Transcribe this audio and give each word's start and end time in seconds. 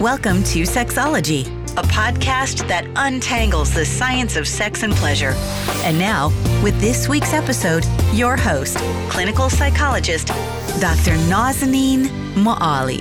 Welcome 0.00 0.44
to 0.44 0.62
Sexology, 0.62 1.44
a 1.76 1.82
podcast 1.82 2.68
that 2.68 2.86
untangles 2.94 3.74
the 3.74 3.84
science 3.84 4.36
of 4.36 4.46
sex 4.46 4.84
and 4.84 4.92
pleasure. 4.92 5.32
And 5.82 5.98
now, 5.98 6.28
with 6.62 6.80
this 6.80 7.08
week's 7.08 7.32
episode, 7.32 7.84
your 8.12 8.36
host, 8.36 8.76
clinical 9.10 9.50
psychologist, 9.50 10.28
Dr. 10.78 11.16
Nazanin 11.26 12.04
Moali. 12.34 13.00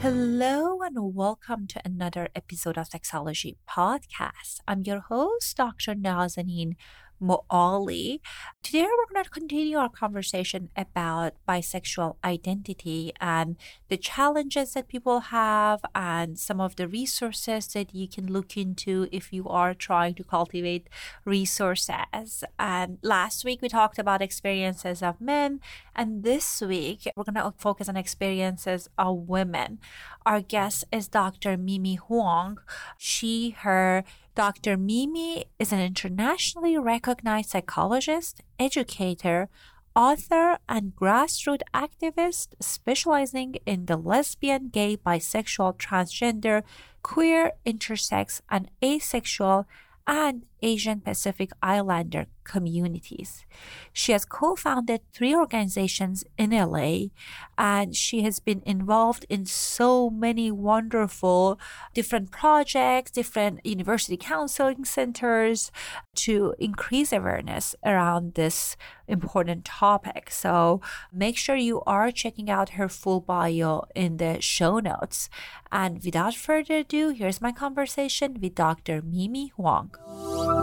Hello 0.00 0.80
and 0.80 1.14
welcome 1.14 1.66
to 1.66 1.82
another 1.84 2.30
episode 2.34 2.78
of 2.78 2.88
Sexology 2.88 3.56
Podcast. 3.68 4.60
I'm 4.66 4.84
your 4.84 5.00
host, 5.00 5.58
Dr. 5.58 5.94
Nazanin 5.94 6.76
Moali. 7.22 8.20
Today, 8.62 8.82
we're 8.82 9.12
going 9.12 9.24
to 9.24 9.30
continue 9.30 9.78
our 9.78 9.88
conversation 9.88 10.70
about 10.76 11.34
bisexual 11.48 12.16
identity 12.24 13.12
and 13.20 13.56
the 13.88 13.96
challenges 13.96 14.74
that 14.74 14.88
people 14.88 15.20
have, 15.20 15.80
and 15.94 16.38
some 16.38 16.60
of 16.60 16.76
the 16.76 16.88
resources 16.88 17.66
that 17.68 17.94
you 17.94 18.08
can 18.08 18.26
look 18.26 18.56
into 18.56 19.08
if 19.10 19.32
you 19.32 19.48
are 19.48 19.74
trying 19.74 20.14
to 20.14 20.24
cultivate 20.24 20.88
resources. 21.24 22.44
And 22.58 22.98
last 23.02 23.44
week, 23.44 23.62
we 23.62 23.68
talked 23.68 23.98
about 23.98 24.22
experiences 24.22 25.02
of 25.02 25.20
men, 25.20 25.60
and 25.94 26.22
this 26.22 26.60
week, 26.60 27.10
we're 27.16 27.24
going 27.24 27.34
to 27.34 27.54
focus 27.58 27.88
on 27.88 27.96
experiences 27.96 28.88
of 28.98 29.28
women. 29.28 29.78
Our 30.26 30.40
guest 30.40 30.84
is 30.92 31.08
Dr. 31.08 31.56
Mimi 31.56 31.96
Hoang. 31.96 32.58
She, 32.98 33.50
her, 33.60 34.04
Dr. 34.38 34.76
Mimi 34.76 35.46
is 35.58 35.72
an 35.72 35.80
internationally 35.80 36.78
recognized 36.78 37.50
psychologist, 37.50 38.40
educator, 38.56 39.48
author, 39.96 40.58
and 40.68 40.94
grassroots 40.94 41.62
activist 41.74 42.50
specializing 42.60 43.56
in 43.66 43.86
the 43.86 43.96
lesbian, 43.96 44.68
gay, 44.68 44.96
bisexual, 44.96 45.76
transgender, 45.78 46.62
queer, 47.02 47.50
intersex, 47.66 48.40
and 48.48 48.70
asexual 48.80 49.66
and 50.06 50.46
Asian 50.62 51.00
Pacific 51.00 51.50
Islander 51.60 52.26
communities. 52.48 53.44
She 53.92 54.12
has 54.12 54.24
co 54.24 54.56
founded 54.56 55.00
three 55.12 55.34
organizations 55.34 56.24
in 56.36 56.50
LA 56.50 57.10
and 57.56 57.94
she 57.94 58.22
has 58.22 58.40
been 58.40 58.62
involved 58.66 59.26
in 59.28 59.44
so 59.46 60.10
many 60.10 60.50
wonderful 60.50 61.60
different 61.94 62.30
projects, 62.30 63.10
different 63.10 63.64
university 63.64 64.16
counseling 64.16 64.84
centers 64.84 65.70
to 66.14 66.54
increase 66.58 67.12
awareness 67.12 67.76
around 67.84 68.34
this 68.34 68.76
important 69.06 69.64
topic. 69.64 70.30
So 70.30 70.80
make 71.12 71.36
sure 71.36 71.56
you 71.56 71.82
are 71.86 72.10
checking 72.10 72.50
out 72.50 72.70
her 72.70 72.88
full 72.88 73.20
bio 73.20 73.84
in 73.94 74.16
the 74.16 74.40
show 74.40 74.78
notes. 74.78 75.28
And 75.70 76.02
without 76.02 76.34
further 76.34 76.78
ado, 76.78 77.10
here's 77.10 77.40
my 77.40 77.52
conversation 77.52 78.38
with 78.40 78.54
Dr. 78.54 79.02
Mimi 79.02 79.52
Hoang. 79.56 80.57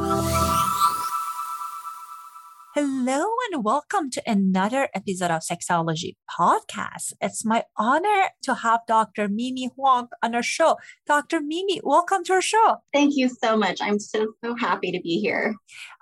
Hello 2.76 3.24
and 3.50 3.64
welcome 3.64 4.10
to 4.10 4.22
another 4.30 4.90
episode 4.94 5.32
of 5.32 5.44
Sexology 5.44 6.18
Podcast. 6.30 7.14
It's 7.22 7.46
my 7.46 7.64
honor 7.78 8.32
to 8.42 8.54
have 8.54 8.82
Dr. 8.86 9.30
Mimi 9.30 9.70
Hoang 9.78 10.10
on 10.22 10.36
our 10.36 10.44
show. 10.44 10.76
Dr. 11.08 11.40
Mimi, 11.40 11.80
welcome 11.86 12.26
to 12.26 12.34
our 12.34 12.42
show. 12.42 12.82
Thank 12.92 13.16
you 13.16 13.30
so 13.30 13.56
much. 13.56 13.82
I'm 13.82 13.98
so, 13.98 14.34
so 14.44 14.56
happy 14.56 14.92
to 14.92 15.00
be 15.00 15.22
here. 15.22 15.56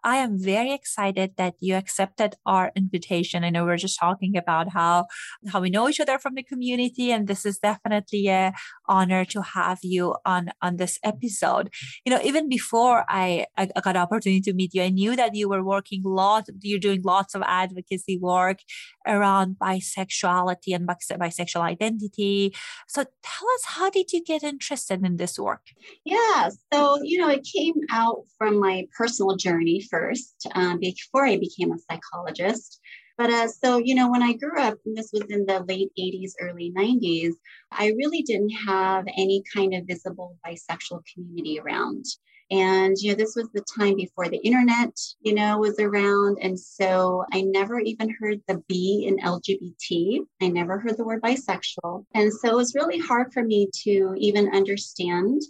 I 0.03 0.17
am 0.17 0.37
very 0.37 0.73
excited 0.73 1.33
that 1.37 1.53
you 1.59 1.75
accepted 1.75 2.35
our 2.45 2.71
invitation. 2.75 3.43
I 3.43 3.51
know 3.51 3.63
we're 3.63 3.77
just 3.77 3.99
talking 3.99 4.35
about 4.35 4.69
how 4.69 5.05
how 5.47 5.61
we 5.61 5.69
know 5.69 5.87
each 5.87 5.99
other 5.99 6.19
from 6.19 6.33
the 6.35 6.43
community, 6.43 7.11
and 7.11 7.27
this 7.27 7.45
is 7.45 7.57
definitely 7.59 8.27
a 8.27 8.53
honor 8.89 9.23
to 9.25 9.41
have 9.41 9.79
you 9.81 10.15
on 10.25 10.49
on 10.61 10.75
this 10.75 10.99
episode. 11.03 11.69
You 12.03 12.11
know, 12.11 12.19
even 12.23 12.49
before 12.49 13.05
I 13.07 13.45
I 13.55 13.67
got 13.67 13.93
the 13.93 13.99
opportunity 13.99 14.41
to 14.41 14.53
meet 14.53 14.73
you, 14.73 14.83
I 14.83 14.89
knew 14.89 15.15
that 15.15 15.35
you 15.35 15.47
were 15.47 15.63
working 15.63 16.03
a 16.05 16.09
lot. 16.09 16.49
You're 16.63 16.79
doing 16.79 17.01
lots 17.03 17.35
of 17.35 17.43
advocacy 17.45 18.17
work 18.17 18.59
around 19.07 19.57
bisexuality 19.61 20.73
and 20.73 20.87
bisexual 20.87 21.61
identity. 21.61 22.53
So 22.87 23.03
tell 23.03 23.47
us, 23.55 23.65
how 23.65 23.89
did 23.89 24.11
you 24.13 24.23
get 24.23 24.43
interested 24.43 25.05
in 25.05 25.17
this 25.17 25.37
work? 25.39 25.67
Yeah, 26.05 26.49
so 26.71 26.99
you 27.03 27.19
know, 27.19 27.29
it 27.29 27.47
came 27.55 27.75
out 27.91 28.23
from 28.37 28.59
my 28.59 28.87
personal 28.97 29.35
journey 29.35 29.81
first 29.89 30.47
um, 30.55 30.79
before 30.79 31.25
I 31.25 31.37
became 31.37 31.71
a 31.71 31.77
psychologist. 31.79 32.79
But 33.17 33.29
uh, 33.29 33.47
so, 33.47 33.77
you 33.77 33.93
know, 33.93 34.09
when 34.09 34.23
I 34.23 34.33
grew 34.33 34.59
up, 34.59 34.79
and 34.85 34.97
this 34.97 35.11
was 35.13 35.23
in 35.29 35.45
the 35.45 35.63
late 35.67 35.91
80s, 35.99 36.31
early 36.41 36.73
90s, 36.75 37.33
I 37.71 37.87
really 37.89 38.23
didn't 38.23 38.49
have 38.67 39.05
any 39.17 39.43
kind 39.53 39.73
of 39.75 39.85
visible 39.85 40.37
bisexual 40.45 41.03
community 41.13 41.59
around. 41.59 42.05
And, 42.53 42.95
you 42.99 43.09
know, 43.09 43.15
this 43.15 43.35
was 43.35 43.49
the 43.51 43.65
time 43.75 43.95
before 43.95 44.29
the 44.29 44.37
internet, 44.37 44.95
you 45.21 45.33
know, 45.33 45.57
was 45.57 45.79
around. 45.79 46.37
And 46.39 46.59
so 46.59 47.25
I 47.33 47.41
never 47.41 47.79
even 47.79 48.15
heard 48.19 48.41
the 48.47 48.61
B 48.67 49.05
in 49.07 49.17
LGBT. 49.17 50.19
I 50.39 50.49
never 50.49 50.77
heard 50.77 50.97
the 50.97 51.03
word 51.03 51.23
bisexual. 51.23 52.05
And 52.13 52.31
so 52.31 52.49
it 52.49 52.55
was 52.55 52.75
really 52.75 52.99
hard 52.99 53.33
for 53.33 53.43
me 53.43 53.69
to 53.85 54.13
even 54.17 54.53
understand 54.53 55.41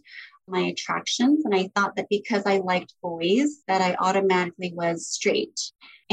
my 0.48 0.62
attractions. 0.62 1.44
And 1.44 1.54
I 1.54 1.70
thought 1.76 1.98
that 1.98 2.08
because 2.10 2.44
I 2.46 2.60
liked 2.60 2.94
boys, 3.02 3.64
that 3.68 3.82
I 3.82 3.98
automatically 4.00 4.72
was 4.74 5.06
straight. 5.06 5.60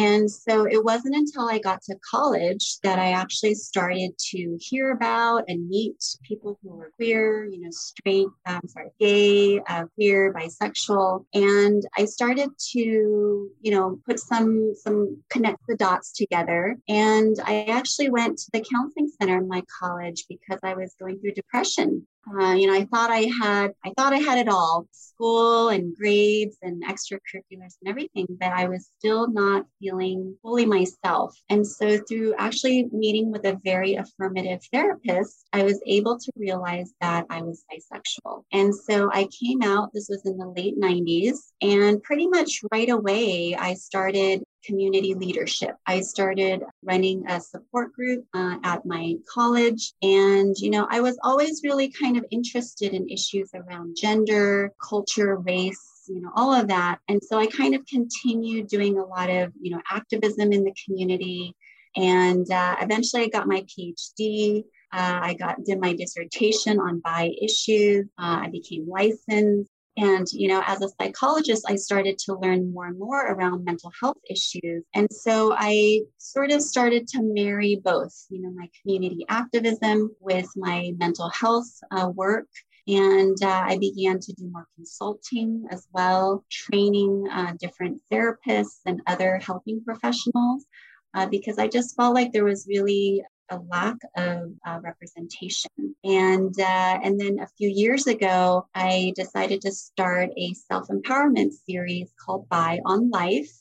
And 0.01 0.31
so 0.31 0.67
it 0.67 0.83
wasn't 0.83 1.15
until 1.15 1.47
I 1.47 1.59
got 1.59 1.83
to 1.83 1.97
college 2.11 2.79
that 2.83 2.99
I 2.99 3.13
actually 3.13 3.55
started 3.55 4.13
to 4.31 4.57
hear 4.59 4.93
about 4.93 5.45
and 5.47 5.69
meet 5.69 6.03
people 6.23 6.59
who 6.63 6.71
were 6.75 6.91
queer, 6.97 7.45
you 7.45 7.61
know, 7.61 7.71
straight, 7.71 8.27
I'm 8.47 8.67
sorry, 8.67 8.89
gay, 8.99 9.61
uh, 9.69 9.85
queer, 9.95 10.33
bisexual. 10.33 11.27
And 11.35 11.83
I 11.99 12.07
started 12.07 12.49
to, 12.73 12.79
you 12.81 13.71
know, 13.71 14.01
put 14.07 14.19
some, 14.19 14.73
some 14.75 15.19
connect 15.29 15.59
the 15.69 15.77
dots 15.77 16.13
together. 16.15 16.79
And 16.89 17.37
I 17.45 17.65
actually 17.65 18.09
went 18.09 18.39
to 18.39 18.51
the 18.55 18.65
counseling 18.73 19.11
center 19.21 19.37
in 19.37 19.49
my 19.49 19.63
college 19.83 20.25
because 20.31 20.61
I 20.63 20.73
was 20.73 20.95
going 20.99 21.21
through 21.21 21.33
depression. 21.33 22.07
Uh, 22.29 22.53
you 22.53 22.67
know, 22.67 22.75
I 22.75 22.85
thought 22.85 23.11
I 23.11 23.31
had, 23.43 23.73
I 23.85 23.93
thought 23.97 24.13
I 24.13 24.19
had 24.19 24.39
it 24.39 24.49
all, 24.49 24.87
school 24.93 25.69
and 25.71 25.97
grades 25.97 26.57
and 26.63 26.85
extracurriculars 26.85 27.77
and 27.81 27.89
everything, 27.89 28.27
but 28.29 28.53
I 28.53 28.69
was 28.69 28.91
still 28.99 29.29
not 29.31 29.67
feeling 29.81 30.37
fully 30.43 30.67
myself. 30.67 31.35
And 31.49 31.67
so 31.67 31.99
through 32.09 32.35
actually 32.39 32.89
meeting 32.93 33.33
with 33.33 33.45
a 33.47 33.59
very 33.65 33.95
affirmative 33.95 34.61
therapist, 34.73 35.47
I 35.53 35.65
was 35.65 35.81
able 35.87 36.19
to 36.19 36.33
realize 36.37 36.93
that 37.01 37.27
I 37.31 37.43
was 37.43 37.65
bisexual. 37.73 38.45
And 38.53 38.75
so 38.75 39.11
I 39.13 39.27
came 39.43 39.63
out, 39.63 39.91
this 39.93 40.09
was 40.09 40.25
in 40.27 40.37
the 40.37 40.49
late 40.49 40.79
90s, 40.79 41.53
and 41.63 42.03
pretty 42.03 42.29
much 42.29 42.61
right 42.71 42.91
away, 42.91 43.57
I 43.59 43.75
started 43.75 44.43
community 44.65 45.15
leadership. 45.15 45.77
I 45.87 46.01
started 46.01 46.63
running 46.83 47.25
a 47.29 47.41
support 47.41 47.93
group 47.93 48.25
uh, 48.35 48.57
at 48.65 48.85
my 48.85 49.15
college. 49.33 49.93
And, 50.03 50.55
you 50.59 50.71
know, 50.71 50.87
I 50.91 51.01
was 51.01 51.19
always 51.23 51.63
really 51.65 51.89
kind 51.91 52.17
of 52.17 52.25
interested 52.31 52.93
in 52.93 53.09
issues 53.09 53.51
around 53.55 53.97
gender, 54.01 54.73
culture, 54.83 55.37
race, 55.37 56.05
you 56.09 56.21
know, 56.21 56.31
all 56.35 56.53
of 56.53 56.69
that. 56.69 56.99
And 57.09 57.23
so 57.23 57.39
I 57.39 57.47
kind 57.47 57.75
of 57.75 57.87
continued 57.87 58.69
doing 58.69 58.99
a 58.99 59.05
lot 59.05 59.31
of, 59.31 59.53
you 59.61 59.71
know, 59.71 59.81
activism 59.91 60.53
in 60.53 60.65
the 60.65 60.75
community. 60.85 61.55
And 61.97 62.51
uh, 62.51 62.77
eventually 62.81 63.25
I 63.25 63.29
got 63.29 63.47
my 63.49 63.63
PhD. 63.63 64.65
Uh, 64.93 65.21
I 65.23 65.35
got 65.35 65.63
did 65.65 65.81
my 65.81 65.93
dissertation 65.93 66.81
on 66.81 67.01
bi 67.01 67.31
issues. 67.41 68.07
Uh, 68.19 68.43
I 68.45 68.49
became 68.51 68.89
licensed. 68.89 69.71
And, 69.97 70.27
you 70.33 70.49
know, 70.49 70.63
as 70.67 70.81
a 70.83 70.89
psychologist, 71.01 71.65
I 71.69 71.77
started 71.77 72.17
to 72.27 72.39
learn 72.39 72.73
more 72.73 72.87
and 72.87 72.99
more 72.99 73.33
around 73.33 73.65
mental 73.65 73.93
health 74.01 74.19
issues. 74.31 74.85
And 74.95 75.09
so 75.11 75.55
I 75.57 76.03
sort 76.19 76.53
of 76.53 76.63
started 76.63 77.09
to 77.09 77.23
marry 77.23 77.81
both, 77.83 78.15
you 78.31 78.41
know, 78.41 78.51
my 78.51 78.69
community 78.81 79.27
activism 79.29 80.11
with 80.21 80.49
my 80.57 80.93
mental 80.99 81.29
health 81.31 81.69
uh, 81.91 82.09
work. 82.15 82.47
And 82.87 83.37
uh, 83.43 83.65
I 83.67 83.79
began 83.79 84.21
to 84.21 84.33
do 84.33 84.49
more 84.51 84.67
consulting 84.77 85.67
as 85.71 85.87
well, 85.93 86.45
training 86.51 87.27
uh, 87.31 87.53
different 87.61 88.01
therapists 88.11 88.81
and 88.87 89.03
other 89.07 89.39
helping 89.39 89.83
professionals. 89.85 90.65
Uh, 91.13 91.27
because 91.27 91.59
I 91.59 91.67
just 91.67 91.97
felt 91.97 92.15
like 92.15 92.33
there 92.33 92.45
was 92.45 92.67
really 92.69 93.25
a 93.51 93.59
lack 93.69 93.97
of 94.17 94.53
uh, 94.67 94.79
representation. 94.83 95.71
And 96.05 96.59
uh, 96.59 96.99
and 97.03 97.21
then 97.21 97.39
a 97.41 97.49
few 97.59 97.69
years 97.69 98.07
ago, 98.07 98.67
I 98.75 99.13
decided 99.17 99.61
to 99.63 99.73
start 99.73 100.31
a 100.37 100.55
self 100.55 100.89
empowerment 100.89 101.53
series 101.67 102.11
called 102.25 102.49
Bi 102.49 102.81
on 102.85 103.11
Life 103.11 103.60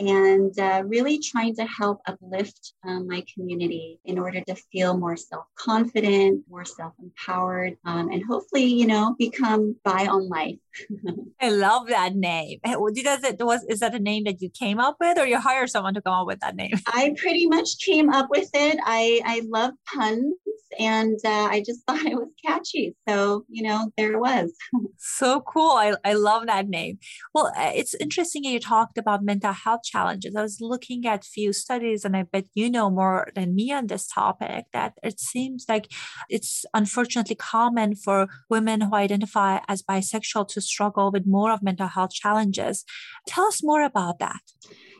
and 0.00 0.58
uh, 0.58 0.82
really 0.86 1.18
trying 1.18 1.54
to 1.56 1.66
help 1.66 2.00
uplift 2.06 2.74
um, 2.86 3.06
my 3.08 3.24
community 3.34 4.00
in 4.04 4.18
order 4.18 4.40
to 4.42 4.54
feel 4.54 4.96
more 4.96 5.16
self-confident 5.16 6.44
more 6.48 6.64
self-empowered 6.64 7.76
um, 7.84 8.10
and 8.10 8.22
hopefully 8.28 8.64
you 8.64 8.86
know 8.86 9.14
become 9.18 9.76
bi 9.84 10.06
on 10.06 10.28
life. 10.28 10.58
I 11.40 11.50
love 11.50 11.88
that 11.88 12.14
name. 12.14 12.60
Does 12.64 13.24
it 13.24 13.38
was 13.40 13.64
is 13.64 13.80
that 13.80 13.94
a 13.94 13.98
name 13.98 14.24
that 14.24 14.40
you 14.40 14.50
came 14.50 14.78
up 14.78 14.96
with 15.00 15.18
or 15.18 15.26
you 15.26 15.38
hired 15.38 15.70
someone 15.70 15.94
to 15.94 16.02
come 16.02 16.14
up 16.14 16.26
with 16.26 16.40
that 16.40 16.56
name? 16.56 16.72
I 16.86 17.14
pretty 17.16 17.46
much 17.46 17.78
came 17.84 18.10
up 18.10 18.28
with 18.30 18.50
it. 18.54 18.78
I 18.84 19.20
i 19.24 19.42
love 19.48 19.72
puns 19.92 20.34
and 20.78 21.18
uh, 21.24 21.48
I 21.50 21.62
just 21.66 21.80
thought 21.86 22.04
it 22.04 22.14
was 22.14 22.28
catchy. 22.44 22.94
So, 23.08 23.44
you 23.48 23.62
know, 23.62 23.90
there 23.96 24.12
it 24.12 24.20
was. 24.20 24.52
so 24.96 25.40
cool. 25.40 25.72
I, 25.72 25.94
I 26.04 26.14
love 26.14 26.46
that 26.46 26.68
name. 26.68 26.98
Well, 27.34 27.52
uh, 27.56 27.72
it's 27.74 27.94
interesting 27.94 28.44
you 28.44 28.60
talked 28.60 28.98
about 28.98 29.24
mental 29.24 29.52
health 29.52 29.82
challenges. 29.84 30.34
I 30.36 30.42
was 30.42 30.58
looking 30.60 31.06
at 31.06 31.24
few 31.24 31.52
studies 31.52 32.04
and 32.04 32.16
I 32.16 32.22
bet 32.22 32.46
you 32.54 32.70
know 32.70 32.90
more 32.90 33.28
than 33.34 33.54
me 33.54 33.72
on 33.72 33.86
this 33.86 34.06
topic 34.06 34.66
that 34.72 34.94
it 35.02 35.20
seems 35.20 35.66
like 35.68 35.88
it's 36.28 36.64
unfortunately 36.74 37.36
common 37.36 37.94
for 37.94 38.28
women 38.48 38.80
who 38.80 38.94
identify 38.94 39.60
as 39.68 39.82
bisexual 39.82 40.48
to 40.48 40.60
struggle 40.60 41.10
with 41.10 41.26
more 41.26 41.52
of 41.52 41.62
mental 41.62 41.88
health 41.88 42.12
challenges. 42.12 42.84
Tell 43.26 43.46
us 43.46 43.62
more 43.62 43.82
about 43.82 44.18
that. 44.18 44.40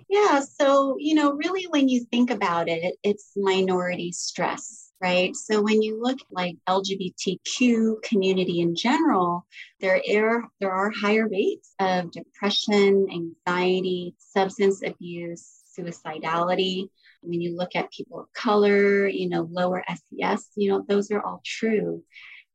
Yeah, 0.08 0.40
so, 0.40 0.96
you 0.98 1.14
know, 1.14 1.32
really 1.32 1.64
when 1.64 1.88
you 1.88 2.04
think 2.10 2.30
about 2.30 2.68
it, 2.68 2.96
it's 3.02 3.32
minority 3.36 4.10
stress, 4.12 4.87
right? 5.00 5.34
So 5.36 5.62
when 5.62 5.82
you 5.82 6.00
look 6.02 6.18
like 6.30 6.56
LGBTQ 6.68 8.02
community 8.02 8.60
in 8.60 8.74
general, 8.74 9.46
there 9.80 10.00
are 10.10 10.44
there 10.60 10.72
are 10.72 10.90
higher 10.90 11.28
rates 11.28 11.74
of 11.78 12.10
depression, 12.10 13.06
anxiety, 13.12 14.14
substance 14.18 14.82
abuse, 14.84 15.62
suicidality. 15.78 16.88
When 17.22 17.40
you 17.40 17.56
look 17.56 17.74
at 17.74 17.90
people 17.92 18.20
of 18.20 18.32
color, 18.32 19.06
you 19.08 19.28
know, 19.28 19.48
lower 19.50 19.84
SES, 19.88 20.48
you 20.56 20.70
know, 20.70 20.84
those 20.88 21.10
are 21.10 21.20
all 21.20 21.40
true. 21.44 22.02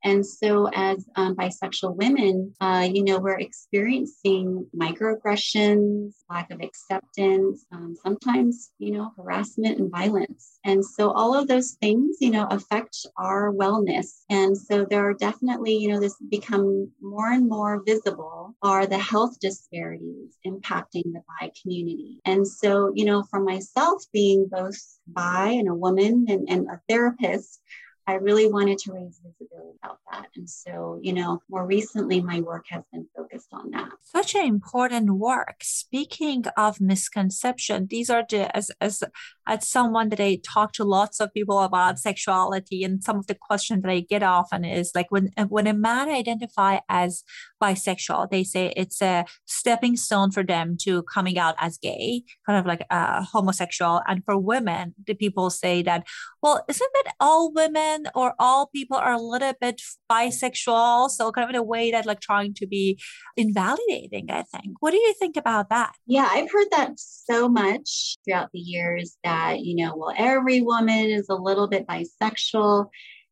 And 0.03 0.25
so, 0.25 0.69
as 0.73 1.05
um, 1.15 1.35
bisexual 1.35 1.95
women, 1.95 2.53
uh, 2.59 2.87
you 2.91 3.03
know, 3.03 3.19
we're 3.19 3.39
experiencing 3.39 4.67
microaggressions, 4.75 6.13
lack 6.29 6.51
of 6.51 6.61
acceptance, 6.61 7.65
um, 7.71 7.95
sometimes, 8.03 8.71
you 8.79 8.91
know, 8.91 9.11
harassment 9.15 9.79
and 9.79 9.89
violence. 9.89 10.59
And 10.65 10.83
so, 10.83 11.11
all 11.11 11.37
of 11.37 11.47
those 11.47 11.77
things, 11.81 12.17
you 12.19 12.31
know, 12.31 12.47
affect 12.51 13.05
our 13.17 13.53
wellness. 13.53 14.23
And 14.29 14.57
so, 14.57 14.85
there 14.85 15.07
are 15.07 15.13
definitely, 15.13 15.77
you 15.77 15.89
know, 15.89 15.99
this 15.99 16.17
become 16.29 16.91
more 17.01 17.31
and 17.31 17.47
more 17.47 17.81
visible 17.85 18.55
are 18.61 18.85
the 18.85 18.97
health 18.97 19.39
disparities 19.39 20.37
impacting 20.45 21.13
the 21.13 21.21
bi 21.39 21.51
community. 21.61 22.19
And 22.25 22.45
so, 22.47 22.91
you 22.93 23.05
know, 23.05 23.23
for 23.29 23.39
myself, 23.39 24.03
being 24.11 24.47
both 24.51 24.77
bi 25.07 25.49
and 25.49 25.69
a 25.69 25.73
woman 25.73 26.25
and, 26.27 26.49
and 26.49 26.67
a 26.67 26.81
therapist, 26.89 27.61
I 28.05 28.15
really 28.15 28.51
wanted 28.51 28.77
to 28.79 28.91
raise 28.91 29.19
visibility 29.23 29.77
about 29.81 29.99
that. 30.11 30.27
And 30.35 30.49
so, 30.49 30.99
you 31.01 31.13
know, 31.13 31.41
more 31.49 31.65
recently, 31.65 32.21
my 32.21 32.41
work 32.41 32.65
has 32.69 32.83
been 32.91 33.07
focused 33.15 33.47
on 33.53 33.71
that. 33.71 33.89
Such 34.01 34.35
an 34.35 34.45
important 34.45 35.11
work. 35.11 35.61
Speaking 35.61 36.43
of 36.57 36.81
misconception, 36.81 37.87
these 37.89 38.09
are 38.09 38.25
the, 38.29 38.55
as, 38.55 38.71
as, 38.81 39.03
as 39.47 39.67
someone 39.67 40.09
that 40.09 40.19
I 40.19 40.39
talk 40.43 40.73
to 40.73 40.83
lots 40.83 41.21
of 41.21 41.33
people 41.33 41.59
about 41.59 41.97
sexuality 41.97 42.83
and 42.83 43.01
some 43.03 43.17
of 43.17 43.27
the 43.27 43.35
questions 43.35 43.83
that 43.83 43.91
I 43.91 44.01
get 44.01 44.21
often 44.21 44.65
is 44.65 44.91
like 44.93 45.09
when, 45.09 45.31
when 45.47 45.67
a 45.67 45.73
man 45.73 46.09
identify 46.09 46.79
as 46.89 47.23
bisexual, 47.61 48.29
they 48.29 48.43
say 48.43 48.73
it's 48.75 49.01
a 49.01 49.25
stepping 49.45 49.95
stone 49.95 50.31
for 50.31 50.43
them 50.43 50.75
to 50.81 51.03
coming 51.03 51.37
out 51.37 51.55
as 51.59 51.77
gay, 51.77 52.23
kind 52.45 52.59
of 52.59 52.65
like 52.65 52.85
uh, 52.89 53.23
homosexual. 53.23 54.01
And 54.07 54.23
for 54.25 54.37
women, 54.37 54.93
the 55.07 55.13
people 55.13 55.49
say 55.49 55.81
that, 55.83 56.05
well, 56.41 56.63
isn't 56.67 56.91
that 56.93 57.13
all 57.21 57.53
women 57.53 57.92
women 57.93 58.11
or 58.15 58.33
all 58.39 58.67
people 58.67 58.97
are 58.97 59.13
a 59.13 59.21
little 59.21 59.53
bit 59.59 59.81
bisexual. 60.11 61.09
So 61.09 61.31
kind 61.31 61.45
of 61.45 61.49
in 61.49 61.55
a 61.55 61.63
way 61.63 61.91
that 61.91 62.05
like 62.05 62.19
trying 62.19 62.53
to 62.55 62.67
be 62.67 62.99
invalidating, 63.37 64.29
I 64.29 64.43
think. 64.43 64.77
What 64.79 64.91
do 64.91 64.97
you 64.97 65.13
think 65.19 65.37
about 65.37 65.69
that? 65.69 65.93
Yeah, 66.05 66.27
I've 66.29 66.51
heard 66.51 66.67
that 66.71 66.93
so 66.97 67.49
much 67.49 68.17
throughout 68.25 68.49
the 68.53 68.59
years 68.59 69.17
that, 69.23 69.61
you 69.61 69.75
know, 69.75 69.95
well, 69.95 70.13
every 70.17 70.61
woman 70.61 71.09
is 71.09 71.27
a 71.29 71.35
little 71.35 71.67
bit 71.67 71.87
bisexual 71.87 72.87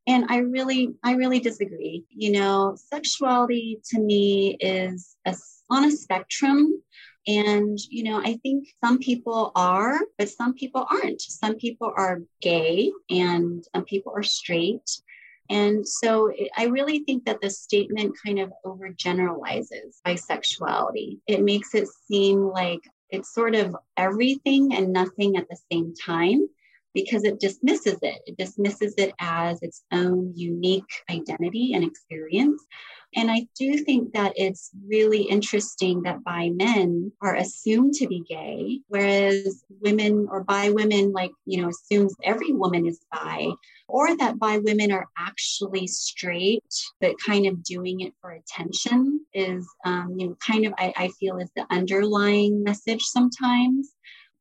and 0.07 0.25
i 0.29 0.37
really 0.37 0.95
i 1.03 1.13
really 1.13 1.39
disagree 1.39 2.03
you 2.09 2.31
know 2.31 2.75
sexuality 2.91 3.79
to 3.85 3.99
me 3.99 4.57
is 4.59 5.15
a, 5.25 5.35
on 5.69 5.85
a 5.85 5.91
spectrum 5.91 6.73
and, 7.27 7.77
you 7.89 8.03
know, 8.03 8.19
I 8.19 8.39
think 8.43 8.67
some 8.83 8.97
people 8.97 9.51
are, 9.55 9.99
but 10.17 10.29
some 10.29 10.53
people 10.53 10.85
aren't. 10.89 11.21
Some 11.21 11.55
people 11.55 11.93
are 11.95 12.21
gay 12.41 12.91
and 13.09 13.63
some 13.75 13.85
people 13.85 14.13
are 14.15 14.23
straight. 14.23 14.89
And 15.49 15.87
so 15.87 16.31
I 16.57 16.65
really 16.65 16.99
think 16.99 17.25
that 17.25 17.41
the 17.41 17.49
statement 17.49 18.15
kind 18.25 18.39
of 18.39 18.51
overgeneralizes 18.65 19.99
bisexuality. 20.05 21.19
It 21.27 21.43
makes 21.43 21.75
it 21.75 21.87
seem 22.07 22.41
like 22.41 22.79
it's 23.09 23.33
sort 23.33 23.55
of 23.55 23.75
everything 23.97 24.73
and 24.73 24.93
nothing 24.93 25.35
at 25.35 25.47
the 25.49 25.57
same 25.71 25.93
time 25.93 26.47
because 26.93 27.23
it 27.23 27.39
dismisses 27.39 27.97
it. 28.01 28.21
It 28.25 28.37
dismisses 28.37 28.95
it 28.97 29.13
as 29.19 29.61
its 29.61 29.83
own 29.91 30.33
unique 30.35 30.91
identity 31.09 31.73
and 31.73 31.83
experience. 31.83 32.65
And 33.15 33.29
I 33.29 33.47
do 33.59 33.77
think 33.77 34.13
that 34.13 34.33
it's 34.37 34.71
really 34.87 35.23
interesting 35.23 36.03
that 36.03 36.23
bi 36.23 36.49
men 36.49 37.11
are 37.21 37.35
assumed 37.35 37.93
to 37.95 38.07
be 38.07 38.23
gay, 38.27 38.79
whereas 38.87 39.63
women 39.81 40.27
or 40.31 40.43
bi 40.43 40.69
women, 40.69 41.11
like, 41.11 41.31
you 41.45 41.61
know, 41.61 41.69
assumes 41.69 42.15
every 42.23 42.53
woman 42.53 42.87
is 42.87 43.01
bi, 43.11 43.47
or 43.89 44.15
that 44.17 44.39
bi 44.39 44.59
women 44.59 44.91
are 44.93 45.07
actually 45.17 45.87
straight, 45.87 46.63
but 47.01 47.15
kind 47.25 47.47
of 47.47 47.63
doing 47.63 47.99
it 47.99 48.13
for 48.21 48.31
attention 48.31 49.25
is, 49.33 49.67
um, 49.85 50.15
you 50.17 50.27
know, 50.27 50.37
kind 50.45 50.65
of, 50.65 50.73
I, 50.77 50.93
I 50.95 51.07
feel 51.19 51.37
is 51.37 51.51
the 51.55 51.65
underlying 51.69 52.63
message 52.63 53.01
sometimes. 53.01 53.93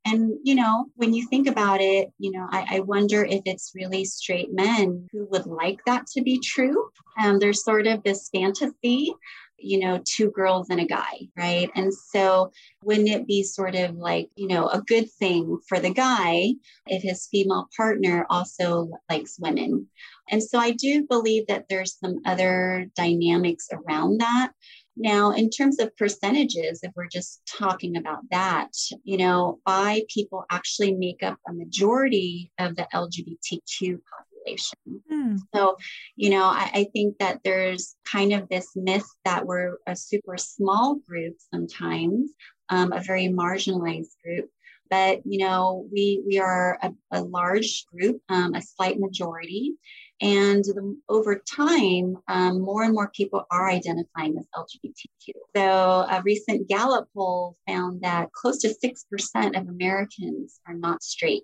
And, 0.05 0.33
you 0.43 0.55
know, 0.55 0.87
when 0.95 1.13
you 1.13 1.27
think 1.27 1.47
about 1.47 1.79
it, 1.79 2.11
you 2.17 2.31
know, 2.31 2.47
I, 2.49 2.77
I, 2.77 2.79
wonder 2.79 3.23
if 3.23 3.41
it's 3.45 3.73
really 3.75 4.03
straight 4.03 4.51
men 4.51 5.07
who 5.11 5.27
would 5.29 5.45
like 5.45 5.79
that 5.85 6.07
to 6.07 6.23
be 6.23 6.39
true. 6.39 6.89
Um, 7.21 7.37
there's 7.37 7.63
sort 7.63 7.85
of 7.85 8.01
this 8.01 8.27
fantasy, 8.33 9.13
you 9.59 9.79
know, 9.79 10.01
two 10.03 10.31
girls 10.31 10.69
and 10.69 10.79
a 10.79 10.85
guy, 10.85 11.27
right? 11.37 11.69
And 11.75 11.93
so 11.93 12.51
wouldn't 12.83 13.09
it 13.09 13.27
be 13.27 13.43
sort 13.43 13.75
of 13.75 13.95
like, 13.95 14.29
you 14.35 14.47
know, 14.47 14.67
a 14.69 14.81
good 14.81 15.09
thing 15.11 15.59
for 15.69 15.79
the 15.79 15.93
guy 15.93 16.53
if 16.87 17.03
his 17.03 17.27
female 17.27 17.67
partner 17.77 18.25
also 18.29 18.89
likes 19.09 19.37
women? 19.39 19.87
And 20.29 20.41
so 20.41 20.57
I 20.57 20.71
do 20.71 21.05
believe 21.07 21.47
that 21.47 21.65
there's 21.69 21.97
some 21.99 22.21
other 22.25 22.87
dynamics 22.95 23.67
around 23.71 24.21
that. 24.21 24.51
Now, 24.97 25.31
in 25.31 25.49
terms 25.49 25.79
of 25.79 25.95
percentages, 25.95 26.81
if 26.83 26.91
we're 26.95 27.07
just 27.07 27.41
talking 27.47 27.95
about 27.95 28.19
that, 28.29 28.69
you 29.03 29.17
know, 29.17 29.59
bi 29.65 30.01
people 30.13 30.43
actually 30.51 30.93
make 30.93 31.23
up 31.23 31.37
a 31.47 31.53
majority 31.53 32.51
of 32.59 32.75
the 32.75 32.87
LGBTQ 32.93 33.99
population. 34.45 34.77
Mm. 35.11 35.39
So, 35.55 35.77
you 36.15 36.29
know, 36.29 36.43
I, 36.43 36.69
I, 36.73 36.87
think 36.93 37.17
that 37.19 37.39
there's 37.43 37.95
kind 38.05 38.33
of 38.33 38.49
this 38.49 38.67
myth 38.75 39.05
that 39.23 39.45
we're 39.45 39.77
a 39.87 39.95
super 39.95 40.37
small 40.37 40.95
group 41.07 41.35
sometimes, 41.53 42.31
um, 42.69 42.91
a 42.91 43.01
very 43.01 43.27
marginalized 43.27 44.15
group. 44.23 44.49
But 44.89 45.21
you 45.23 45.39
know, 45.39 45.87
we 45.91 46.21
we 46.27 46.39
are 46.39 46.77
a, 46.81 46.91
a 47.11 47.21
large 47.21 47.85
group, 47.85 48.21
um, 48.27 48.55
a 48.55 48.61
slight 48.61 48.99
majority, 48.99 49.75
and 50.21 50.63
the, 50.63 50.97
over 51.09 51.41
time, 51.49 52.17
um, 52.27 52.61
more 52.61 52.83
and 52.83 52.93
more 52.93 53.09
people 53.09 53.43
are 53.49 53.69
identifying 53.69 54.37
as 54.37 54.47
LGBTQ. 54.55 55.33
So 55.55 56.05
a 56.09 56.21
recent 56.23 56.69
Gallup 56.69 57.07
poll 57.15 57.57
found 57.67 58.01
that 58.01 58.31
close 58.31 58.59
to 58.59 58.69
6% 58.69 59.59
of 59.59 59.67
Americans 59.67 60.59
are 60.67 60.75
not 60.75 61.01
straight. 61.01 61.43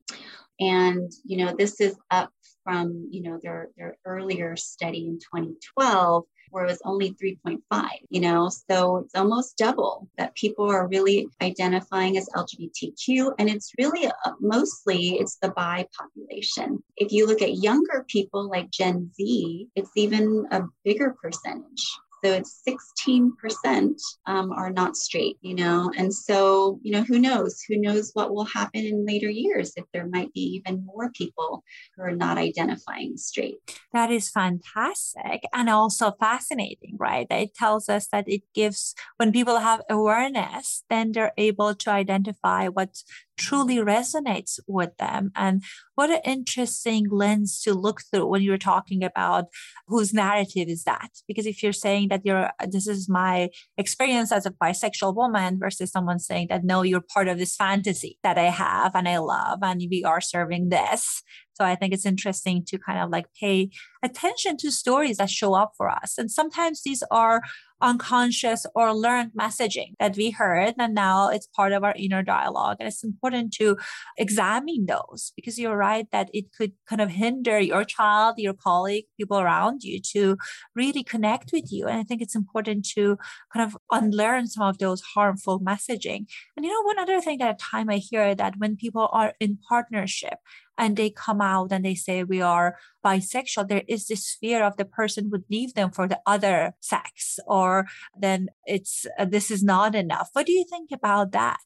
And, 0.60 1.12
you 1.26 1.38
know, 1.38 1.56
this 1.58 1.82
is 1.82 1.96
up 2.12 2.32
from, 2.64 3.08
you 3.10 3.24
know, 3.24 3.40
their, 3.42 3.70
their 3.78 3.98
earlier 4.06 4.56
study 4.56 5.08
in 5.08 5.18
2012 5.20 6.26
where 6.52 6.66
it 6.66 6.68
was 6.68 6.82
only 6.86 7.14
3.5, 7.14 7.62
you 8.10 8.22
know, 8.22 8.50
so 8.50 8.98
it's 8.98 9.16
almost 9.16 9.58
double 9.58 10.08
that 10.18 10.36
people 10.36 10.70
are 10.70 10.88
really 10.88 11.28
identifying 11.42 12.18
as 12.18 12.30
LGBTQ. 12.36 13.34
And 13.40 13.50
it's 13.50 13.72
really 13.78 14.08
uh, 14.08 14.32
mostly 14.40 15.18
it's 15.20 15.38
the 15.38 15.50
bi 15.50 15.88
population. 15.98 16.84
If 16.96 17.12
you 17.12 17.28
look 17.28 17.42
at 17.42 17.58
younger 17.58 18.06
people 18.08 18.50
like 18.50 18.72
Gen 18.72 19.12
Z, 19.16 19.68
it's 19.76 19.92
even 19.96 20.46
a 20.52 20.64
bigger 20.84 21.16
percentage. 21.22 21.86
So 22.24 22.32
it's 22.32 22.62
16% 22.68 23.94
um, 24.26 24.52
are 24.52 24.72
not 24.72 24.98
straight, 24.98 25.38
you 25.42 25.54
know. 25.54 25.92
And 25.98 26.14
so, 26.14 26.80
you 26.82 26.92
know, 26.92 27.04
who 27.04 27.20
knows? 27.20 27.62
Who 27.68 27.78
knows 27.78 28.12
what 28.14 28.34
will 28.34 28.46
happen 28.46 28.86
in 28.86 29.06
later 29.06 29.30
years 29.30 29.74
if 29.76 29.86
there 29.94 30.08
might 30.08 30.34
be 30.34 30.42
even 30.42 30.84
more 30.86 31.12
people 31.12 31.64
who 31.96 32.04
are 32.04 32.16
not 32.16 32.38
identifying 32.38 33.18
straight. 33.18 33.58
That 33.94 34.12
is 34.12 34.30
fantastic 34.30 35.44
and 35.54 35.70
also 35.70 36.12
fascinating, 36.20 36.96
right? 36.98 37.28
It 37.30 37.54
tells 37.54 37.88
us 37.88 38.08
that 38.12 38.28
it 38.28 38.42
gives, 38.54 38.96
when 39.18 39.32
people 39.32 39.60
have 39.60 39.82
awareness, 39.90 40.84
then 40.90 41.12
they're 41.12 41.34
able 41.38 41.76
to 41.76 41.92
identify 41.92 42.68
what 42.68 43.04
truly 43.38 43.78
resonates 43.78 44.60
with 44.68 44.96
them. 44.98 45.32
And 45.36 45.64
what 45.96 46.10
an 46.10 46.22
interesting 46.26 47.08
lens 47.10 47.62
to 47.62 47.74
look 47.74 48.02
through 48.02 48.28
when 48.28 48.42
you're 48.42 48.58
talking 48.58 49.04
about 49.04 49.46
whose 49.88 50.14
narrative 50.14 50.68
is 50.68 50.84
that. 50.84 51.10
Because 51.28 51.46
if 51.46 51.64
you're 51.64 51.74
saying 51.74 52.10
that 52.10 52.22
you're, 52.24 52.52
this 52.70 52.88
is 52.88 53.08
my 53.08 53.50
experience 53.78 54.32
as 54.32 54.46
a 54.46 54.52
bisexual 54.52 55.16
woman 55.16 55.58
versus 55.60 55.92
someone 55.92 56.20
saying 56.20 56.48
that, 56.50 56.64
no, 56.64 56.82
you're 56.82 57.02
part 57.02 57.28
of 57.28 57.38
this 57.38 57.56
fantasy 57.56 58.18
that 58.24 58.38
I 58.38 58.50
have 58.50 58.96
and 58.96 59.08
I 59.08 59.18
love, 59.18 59.60
and 59.62 59.82
we 59.90 60.04
are 60.04 60.22
serving 60.22 60.70
this. 60.70 61.24
So 61.54 61.66
I 61.66 61.76
think 61.76 61.94
it's 61.94 62.06
interesting 62.06 62.64
to 62.68 62.78
kind 62.78 63.00
of 63.00 63.10
like 63.10 63.26
pay 63.40 63.72
attention 64.04 64.58
to 64.58 64.72
stories 64.72 65.18
that 65.18 65.30
show 65.30 65.56
up 65.56 65.72
for 65.76 65.90
us. 65.90 66.14
And 66.18 66.30
sometimes 66.30 66.84
these 66.84 67.04
are 67.10 67.42
unconscious 67.82 68.66
or 68.76 68.94
learned 68.94 69.32
messaging 69.38 69.94
that 70.00 70.16
we 70.16 70.32
heard 70.32 70.74
and 70.78 70.94
now 70.94 71.30
it's 71.30 71.48
part 71.48 71.72
of 71.72 71.84
our 71.84 71.94
inner 71.98 72.24
dialogue. 72.24 72.78
And 72.80 72.88
it's 72.88 73.04
important 73.04 73.54
to 73.56 73.78
examine 74.18 74.86
those 74.86 75.32
because 75.36 75.60
you're 75.60 75.78
right 75.78 76.08
that 76.12 76.30
it 76.34 76.46
could 76.58 76.74
kind 76.88 77.02
of 77.02 77.10
hinder 77.10 77.60
your 77.60 77.84
child 77.84 78.36
your 78.38 78.54
colleague 78.54 79.06
people 79.18 79.40
around 79.40 79.84
you 79.84 80.00
to 80.14 80.38
really 80.76 81.04
connect 81.04 81.52
with 81.52 81.72
you. 81.72 81.88
And 81.88 82.00
i 82.00 82.04
think 82.04 82.22
it's 82.22 82.36
important 82.36 82.88
to 82.96 83.18
kind 83.54 83.66
of 83.66 83.78
unlearn 83.92 84.48
some 84.48 84.64
of 84.64 84.78
those 84.78 85.02
harmful 85.02 85.60
messaging. 85.60 86.26
And 86.56 86.66
you 86.66 86.72
know 86.72 86.82
one 86.84 87.00
other 87.00 87.22
thing 87.22 87.42
at 87.42 87.56
a 87.56 87.58
time 87.58 87.90
i 87.90 87.98
hear 87.98 88.36
that 88.36 88.56
when 88.58 88.76
people 88.76 89.10
are 89.12 89.34
in 89.40 89.58
partnership 89.70 90.40
and 90.78 90.96
they 90.96 91.10
come 91.10 91.42
out 91.42 91.72
and 91.72 91.84
they 91.84 91.96
say 91.96 92.24
we 92.24 92.42
are 92.42 92.78
bisexual, 93.06 93.68
there 93.68 93.84
is 93.88 94.08
this 94.08 94.38
fear 94.40 94.64
of 94.64 94.78
the 94.78 94.86
person 94.86 95.30
would 95.30 95.46
leave 95.50 95.74
them 95.74 95.92
for 95.92 96.08
the 96.08 96.20
other 96.26 96.74
sex, 96.80 97.40
or 97.48 97.88
then 98.18 98.50
it's 98.66 99.06
uh, 99.18 99.26
this 99.26 99.50
is 99.52 99.64
not 99.64 99.96
enough. 99.96 100.30
What 100.34 100.46
do 100.46 100.52
you 100.52 100.66
think 100.70 100.92
about 100.92 101.32
that? 101.32 101.62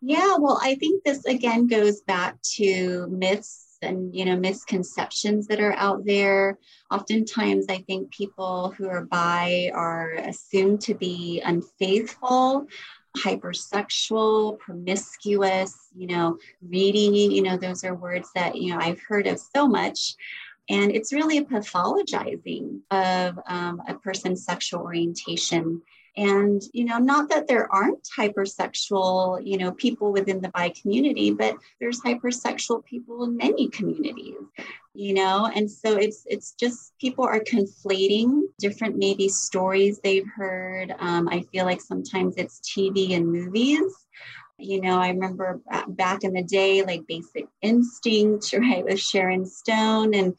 Yeah, 0.00 0.36
well, 0.38 0.58
I 0.62 0.74
think 0.74 1.04
this 1.04 1.24
again 1.24 1.66
goes 1.66 2.00
back 2.02 2.40
to 2.56 3.06
myths 3.08 3.74
and 3.84 4.14
you 4.14 4.24
know 4.24 4.36
misconceptions 4.36 5.46
that 5.46 5.60
are 5.60 5.74
out 5.74 6.04
there 6.04 6.58
oftentimes 6.90 7.66
i 7.68 7.78
think 7.86 8.10
people 8.10 8.72
who 8.76 8.88
are 8.88 9.04
bi 9.04 9.70
are 9.74 10.14
assumed 10.14 10.80
to 10.80 10.94
be 10.94 11.40
unfaithful 11.44 12.66
hypersexual, 13.16 14.58
promiscuous, 14.58 15.88
you 15.96 16.06
know, 16.06 16.38
greedy, 16.66 17.28
you 17.34 17.42
know, 17.42 17.56
those 17.56 17.84
are 17.84 17.94
words 17.94 18.28
that, 18.34 18.56
you 18.56 18.72
know, 18.72 18.80
I've 18.80 19.00
heard 19.00 19.26
of 19.26 19.38
so 19.38 19.68
much. 19.68 20.14
And 20.68 20.90
it's 20.92 21.12
really 21.12 21.38
a 21.38 21.44
pathologizing 21.44 22.80
of 22.90 23.38
um, 23.46 23.82
a 23.86 23.94
person's 23.94 24.44
sexual 24.44 24.80
orientation. 24.80 25.82
And, 26.16 26.62
you 26.72 26.84
know, 26.84 26.98
not 26.98 27.28
that 27.30 27.48
there 27.48 27.70
aren't 27.72 28.08
hypersexual, 28.16 29.44
you 29.44 29.58
know, 29.58 29.72
people 29.72 30.12
within 30.12 30.40
the 30.40 30.48
bi 30.50 30.70
community, 30.70 31.32
but 31.32 31.56
there's 31.80 32.00
hypersexual 32.00 32.84
people 32.84 33.24
in 33.24 33.36
many 33.36 33.68
communities 33.68 34.36
you 34.94 35.12
know? 35.12 35.50
And 35.54 35.70
so 35.70 35.96
it's 35.96 36.24
it's 36.26 36.52
just 36.52 36.96
people 37.00 37.24
are 37.24 37.40
conflating 37.40 38.42
different 38.58 38.96
maybe 38.96 39.28
stories 39.28 39.98
they've 39.98 40.26
heard. 40.36 40.94
Um, 40.98 41.28
i 41.28 41.40
feel 41.52 41.64
like 41.64 41.80
sometimes 41.80 42.36
it's 42.36 42.60
tv 42.60 43.14
and 43.14 43.30
movies. 43.30 43.82
You 44.56 44.80
know 44.80 44.98
i 44.98 45.08
remember 45.08 45.60
back 45.88 46.22
in 46.22 46.32
the 46.32 46.42
day 46.44 46.84
like 46.84 47.06
basic 47.08 47.46
instinct 47.60 48.52
right 48.58 48.84
with 48.84 49.00
sharon 49.00 49.44
stone 49.46 50.14
and 50.14 50.36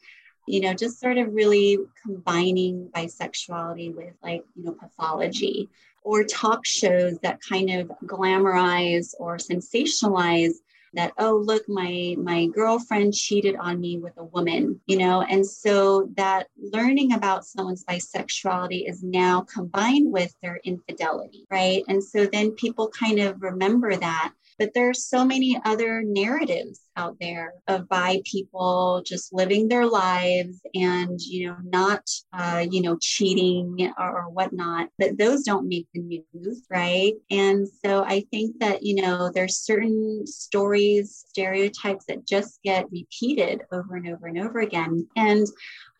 you 0.48 0.60
know 0.60 0.72
just 0.72 0.98
sort 1.00 1.18
of 1.18 1.34
really 1.34 1.78
combining 2.02 2.88
bisexuality 2.94 3.94
with 3.94 4.14
like 4.22 4.42
you 4.54 4.64
know 4.64 4.72
pathology 4.72 5.68
or 6.02 6.24
talk 6.24 6.64
shows 6.64 7.18
that 7.18 7.40
kind 7.46 7.68
of 7.68 7.88
glamorize 8.06 9.12
or 9.18 9.36
sensationalize 9.36 10.54
that 10.94 11.12
oh 11.18 11.36
look 11.44 11.68
my 11.68 12.14
my 12.18 12.46
girlfriend 12.46 13.14
cheated 13.14 13.56
on 13.56 13.80
me 13.80 13.98
with 13.98 14.14
a 14.16 14.24
woman 14.24 14.80
you 14.86 14.96
know? 14.96 15.22
And 15.22 15.46
so 15.46 16.08
that 16.16 16.48
learning 16.56 17.12
about 17.12 17.44
someone's 17.44 17.84
bisexuality 17.84 18.88
is 18.88 19.02
now 19.02 19.42
combined 19.42 20.12
with 20.12 20.34
their 20.42 20.60
infidelity 20.64 21.46
right? 21.50 21.82
And 21.88 22.02
so 22.02 22.26
then 22.26 22.52
people 22.52 22.88
kind 22.88 23.18
of 23.18 23.42
remember 23.42 23.96
that 23.96 24.32
but 24.58 24.72
there 24.74 24.88
are 24.88 24.94
so 24.94 25.24
many 25.24 25.60
other 25.64 26.02
narratives 26.02 26.80
out 26.96 27.16
there 27.20 27.52
of 27.68 27.88
bi 27.88 28.22
people 28.24 29.02
just 29.04 29.32
living 29.32 29.68
their 29.68 29.86
lives 29.86 30.60
and, 30.74 31.20
you 31.20 31.48
know, 31.48 31.56
not, 31.62 32.08
uh, 32.32 32.64
you 32.68 32.80
know, 32.80 32.96
cheating 33.00 33.92
or, 33.98 34.22
or 34.22 34.30
whatnot. 34.30 34.88
But 34.98 35.18
those 35.18 35.42
don't 35.42 35.68
make 35.68 35.86
the 35.92 36.00
news, 36.00 36.64
right? 36.70 37.12
And 37.30 37.68
so 37.84 38.02
I 38.04 38.24
think 38.30 38.58
that, 38.60 38.82
you 38.82 39.02
know, 39.02 39.30
there's 39.32 39.58
certain 39.58 40.26
stories, 40.26 41.24
stereotypes 41.28 42.06
that 42.08 42.26
just 42.26 42.60
get 42.62 42.90
repeated 42.90 43.62
over 43.72 43.96
and 43.96 44.08
over 44.08 44.26
and 44.26 44.38
over 44.38 44.60
again. 44.60 45.06
And 45.16 45.46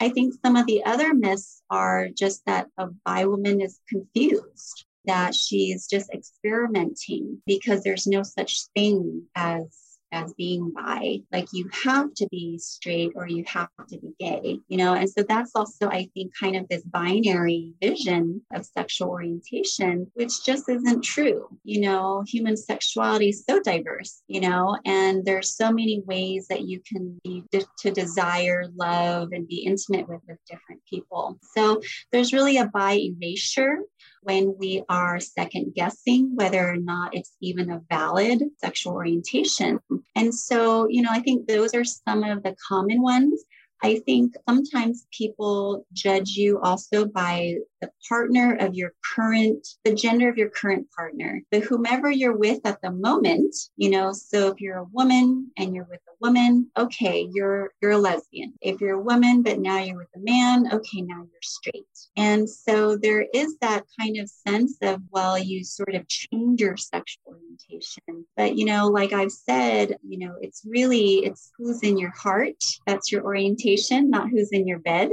I 0.00 0.08
think 0.08 0.34
some 0.44 0.56
of 0.56 0.66
the 0.66 0.84
other 0.84 1.12
myths 1.14 1.62
are 1.70 2.08
just 2.08 2.44
that 2.46 2.68
a 2.78 2.86
bi 3.04 3.26
woman 3.26 3.60
is 3.60 3.80
confused 3.88 4.85
that 5.06 5.34
she's 5.34 5.86
just 5.86 6.10
experimenting 6.12 7.40
because 7.46 7.82
there's 7.82 8.06
no 8.06 8.22
such 8.22 8.66
thing 8.74 9.22
as 9.34 9.86
as 10.12 10.32
being 10.34 10.72
bi. 10.74 11.20
Like 11.32 11.48
you 11.52 11.68
have 11.84 12.14
to 12.14 12.28
be 12.30 12.58
straight 12.58 13.12
or 13.14 13.28
you 13.28 13.44
have 13.46 13.68
to 13.88 13.98
be 13.98 14.14
gay, 14.18 14.58
you 14.68 14.76
know? 14.76 14.94
And 14.94 15.08
so 15.08 15.22
that's 15.22 15.52
also, 15.54 15.88
I 15.88 16.08
think, 16.14 16.32
kind 16.38 16.56
of 16.56 16.68
this 16.68 16.82
binary 16.82 17.74
vision 17.80 18.42
of 18.52 18.64
sexual 18.64 19.08
orientation, 19.08 20.10
which 20.14 20.44
just 20.44 20.68
isn't 20.68 21.02
true. 21.02 21.48
You 21.64 21.80
know, 21.80 22.24
human 22.26 22.56
sexuality 22.56 23.30
is 23.30 23.44
so 23.48 23.60
diverse, 23.60 24.22
you 24.28 24.40
know, 24.40 24.78
and 24.84 25.24
there's 25.24 25.54
so 25.54 25.70
many 25.70 26.02
ways 26.06 26.46
that 26.48 26.62
you 26.62 26.80
can 26.86 27.18
be 27.24 27.44
to 27.52 27.90
desire, 27.90 28.64
love, 28.76 29.30
and 29.32 29.48
be 29.48 29.64
intimate 29.64 30.08
with, 30.08 30.20
with 30.28 30.38
different 30.48 30.80
people. 30.88 31.38
So 31.54 31.80
there's 32.12 32.32
really 32.32 32.56
a 32.58 32.66
bi 32.66 33.10
erasure 33.20 33.78
when 34.26 34.56
we 34.58 34.82
are 34.88 35.20
second 35.20 35.72
guessing 35.76 36.34
whether 36.34 36.68
or 36.68 36.76
not 36.76 37.14
it's 37.14 37.36
even 37.40 37.70
a 37.70 37.80
valid 37.88 38.42
sexual 38.58 38.94
orientation. 38.94 39.78
And 40.16 40.34
so, 40.34 40.88
you 40.88 41.00
know, 41.00 41.10
I 41.12 41.20
think 41.20 41.46
those 41.46 41.74
are 41.74 41.84
some 41.84 42.24
of 42.24 42.42
the 42.42 42.56
common 42.68 43.02
ones. 43.02 43.44
I 43.82 44.00
think 44.06 44.34
sometimes 44.48 45.06
people 45.10 45.86
judge 45.92 46.30
you 46.30 46.60
also 46.60 47.06
by 47.06 47.56
the 47.80 47.90
partner 48.08 48.56
of 48.58 48.74
your 48.74 48.92
current, 49.14 49.66
the 49.84 49.94
gender 49.94 50.28
of 50.28 50.38
your 50.38 50.48
current 50.48 50.86
partner, 50.96 51.42
but 51.50 51.62
whomever 51.62 52.10
you're 52.10 52.36
with 52.36 52.60
at 52.64 52.80
the 52.80 52.90
moment, 52.90 53.54
you 53.76 53.90
know, 53.90 54.12
so 54.12 54.48
if 54.48 54.60
you're 54.60 54.78
a 54.78 54.84
woman 54.92 55.50
and 55.58 55.74
you're 55.74 55.86
with 55.90 56.00
a 56.08 56.16
woman, 56.20 56.70
okay, 56.76 57.28
you're 57.32 57.72
you're 57.82 57.92
a 57.92 57.98
lesbian. 57.98 58.54
If 58.62 58.80
you're 58.80 58.98
a 58.98 59.02
woman, 59.02 59.42
but 59.42 59.58
now 59.58 59.78
you're 59.78 59.98
with 59.98 60.08
a 60.16 60.20
man, 60.20 60.72
okay, 60.72 61.02
now 61.02 61.18
you're 61.18 61.42
straight. 61.42 61.84
And 62.16 62.48
so 62.48 62.96
there 62.96 63.26
is 63.34 63.56
that 63.60 63.84
kind 64.00 64.18
of 64.18 64.30
sense 64.30 64.78
of, 64.80 65.02
well, 65.10 65.38
you 65.38 65.64
sort 65.64 65.94
of 65.94 66.08
change 66.08 66.60
your 66.60 66.76
sexual 66.76 67.22
orientation. 67.26 68.26
But 68.36 68.56
you 68.56 68.64
know, 68.64 68.88
like 68.88 69.12
I've 69.12 69.32
said, 69.32 69.96
you 70.02 70.18
know, 70.18 70.36
it's 70.40 70.62
really 70.66 71.26
it's 71.26 71.52
who's 71.58 71.82
in 71.82 71.98
your 71.98 72.12
heart. 72.16 72.62
That's 72.86 73.12
your 73.12 73.22
orientation, 73.24 73.65
not 74.10 74.30
who's 74.30 74.50
in 74.52 74.66
your 74.66 74.78
bed. 74.78 75.10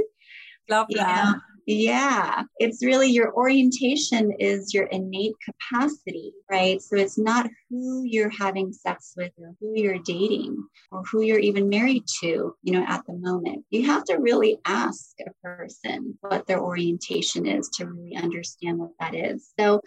Love 0.68 0.86
that. 0.96 1.24
know? 1.32 1.40
Yeah, 1.66 2.42
it's 2.58 2.84
really 2.84 3.10
your 3.10 3.34
orientation 3.34 4.32
is 4.38 4.74
your 4.74 4.84
innate 4.84 5.34
capacity, 5.42 6.32
right? 6.50 6.80
So 6.82 6.96
it's 6.96 7.18
not 7.18 7.48
who 7.74 8.04
you're 8.04 8.30
having 8.30 8.72
sex 8.72 9.14
with 9.16 9.32
or 9.38 9.54
who 9.60 9.72
you're 9.74 9.98
dating 9.98 10.56
or 10.92 11.02
who 11.10 11.22
you're 11.22 11.40
even 11.40 11.68
married 11.68 12.04
to, 12.20 12.54
you 12.62 12.72
know, 12.72 12.84
at 12.86 13.04
the 13.06 13.14
moment. 13.14 13.64
You 13.70 13.86
have 13.86 14.04
to 14.04 14.16
really 14.16 14.58
ask 14.64 15.14
a 15.26 15.30
person 15.42 16.16
what 16.20 16.46
their 16.46 16.60
orientation 16.60 17.46
is 17.46 17.68
to 17.70 17.86
really 17.86 18.16
understand 18.16 18.78
what 18.78 18.92
that 19.00 19.14
is. 19.14 19.52
So 19.58 19.80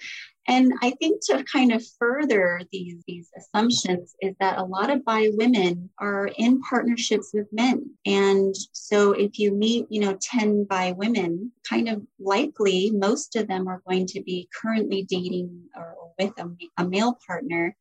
and 0.50 0.72
I 0.82 0.92
think 0.92 1.22
to 1.26 1.44
kind 1.44 1.74
of 1.74 1.84
further 2.00 2.62
these, 2.72 3.04
these 3.06 3.30
assumptions 3.38 4.16
is 4.22 4.34
that 4.40 4.58
a 4.58 4.64
lot 4.64 4.90
of 4.90 5.04
bi 5.04 5.28
women 5.34 5.90
are 6.00 6.30
in 6.38 6.62
partnerships 6.62 7.32
with 7.34 7.48
men. 7.52 7.92
And 8.06 8.56
so 8.72 9.12
if 9.12 9.40
you 9.40 9.54
meet, 9.54 9.88
you 9.90 10.00
know, 10.00 10.18
10 10.22 10.64
bi 10.64 10.94
women, 10.94 11.52
kind 11.68 11.90
of 11.90 12.02
likely 12.18 12.92
most 12.92 13.36
of 13.36 13.48
them 13.48 13.68
are 13.68 13.82
going 13.88 14.08
to 14.08 14.22
be 14.22 14.48
currently 14.62 15.04
dating 15.04 15.64
or, 15.76 15.96
with 16.18 16.32
a, 16.40 16.50
a 16.78 16.88
male 16.88 17.18
partner. 17.28 17.76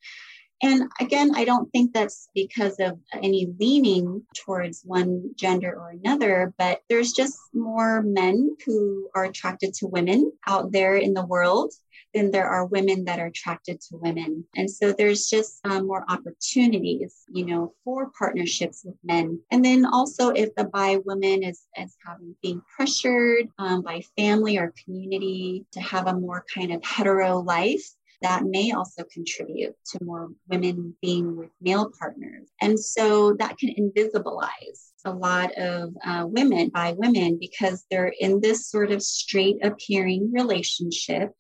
And 0.63 0.91
again, 1.01 1.33
I 1.35 1.45
don't 1.45 1.71
think 1.71 1.93
that's 1.93 2.31
because 2.35 2.77
of 2.81 2.99
any 3.13 3.53
leaning 3.61 4.23
towards 4.35 4.83
one 4.85 5.35
gender 5.37 5.75
or 5.79 5.91
another, 5.91 6.55
but 6.57 6.81
there's 6.89 7.13
just 7.13 7.39
more 7.53 8.03
men 8.03 8.57
who 8.65 9.11
are 9.15 9.25
attracted 9.25 9.75
to 9.75 9.87
women 9.87 10.33
out 10.47 10.73
there 10.73 10.97
in 10.97 11.13
the 11.13 11.27
world 11.27 11.75
than 12.15 12.31
there 12.31 12.49
are 12.49 12.65
women 12.65 13.05
that 13.05 13.19
are 13.21 13.27
attracted 13.27 13.81
to 13.83 13.99
women. 13.99 14.45
And 14.57 14.71
so 14.71 14.93
there's 14.93 15.27
just 15.29 15.61
um, 15.67 15.87
more 15.87 16.07
opportunities, 16.09 17.25
you 17.29 17.45
know, 17.45 17.75
for 17.85 18.11
partnerships 18.19 18.83
with 18.83 18.97
men. 19.05 19.41
And 19.51 19.63
then 19.63 19.85
also 19.85 20.31
if 20.31 20.55
the 20.55 20.65
bi 20.65 20.97
woman 21.05 21.43
is, 21.43 21.67
is 21.77 21.95
having 22.07 22.35
being 22.43 22.63
pressured 22.75 23.49
um, 23.59 23.83
by 23.83 24.01
family 24.17 24.57
or 24.57 24.73
community 24.83 25.67
to 25.73 25.81
have 25.81 26.07
a 26.07 26.15
more 26.15 26.45
kind 26.53 26.73
of 26.73 26.83
hetero 26.83 27.41
life, 27.41 27.85
that 28.23 28.45
may 28.45 28.73
also 28.73 29.05
contribute 29.13 29.75
to 29.93 30.05
more 30.05 30.29
women 30.49 30.95
being 31.01 31.37
with 31.37 31.51
male 31.61 31.91
partners. 31.99 32.49
And 32.61 32.79
so 32.79 33.35
that 33.35 33.59
can 33.59 33.75
invisibilize 33.75 34.93
a 35.05 35.13
lot 35.13 35.53
of 35.57 35.95
uh, 36.05 36.27
women 36.27 36.69
bi 36.71 36.93
women 36.97 37.39
because 37.41 37.85
they're 37.91 38.13
in 38.19 38.41
this 38.41 38.69
sort 38.69 38.91
of 38.91 39.03
straight 39.03 39.65
appearing 39.65 40.33
relationship 40.33 41.31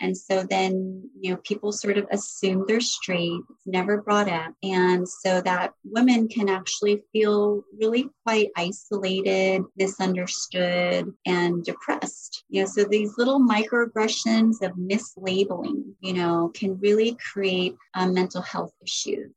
And 0.00 0.16
so 0.16 0.44
then, 0.48 1.08
you 1.18 1.30
know, 1.30 1.38
people 1.38 1.72
sort 1.72 1.96
of 1.96 2.06
assume 2.10 2.64
they're 2.66 2.80
straight, 2.80 3.40
it's 3.50 3.66
never 3.66 4.02
brought 4.02 4.28
up. 4.28 4.52
And 4.62 5.08
so 5.08 5.40
that 5.42 5.72
women 5.84 6.28
can 6.28 6.48
actually 6.48 7.02
feel 7.12 7.62
really 7.78 8.08
quite 8.24 8.50
isolated, 8.56 9.62
misunderstood, 9.76 11.12
and 11.24 11.64
depressed. 11.64 12.44
You 12.48 12.62
know, 12.62 12.66
so 12.66 12.84
these 12.84 13.16
little 13.16 13.40
microaggressions 13.40 14.62
of 14.62 14.72
mislabeling, 14.72 15.94
you 16.00 16.12
know, 16.12 16.50
can 16.54 16.78
really 16.80 17.16
create 17.32 17.76
um, 17.94 18.12
mental 18.12 18.42
health 18.42 18.72
issues. 18.82 19.32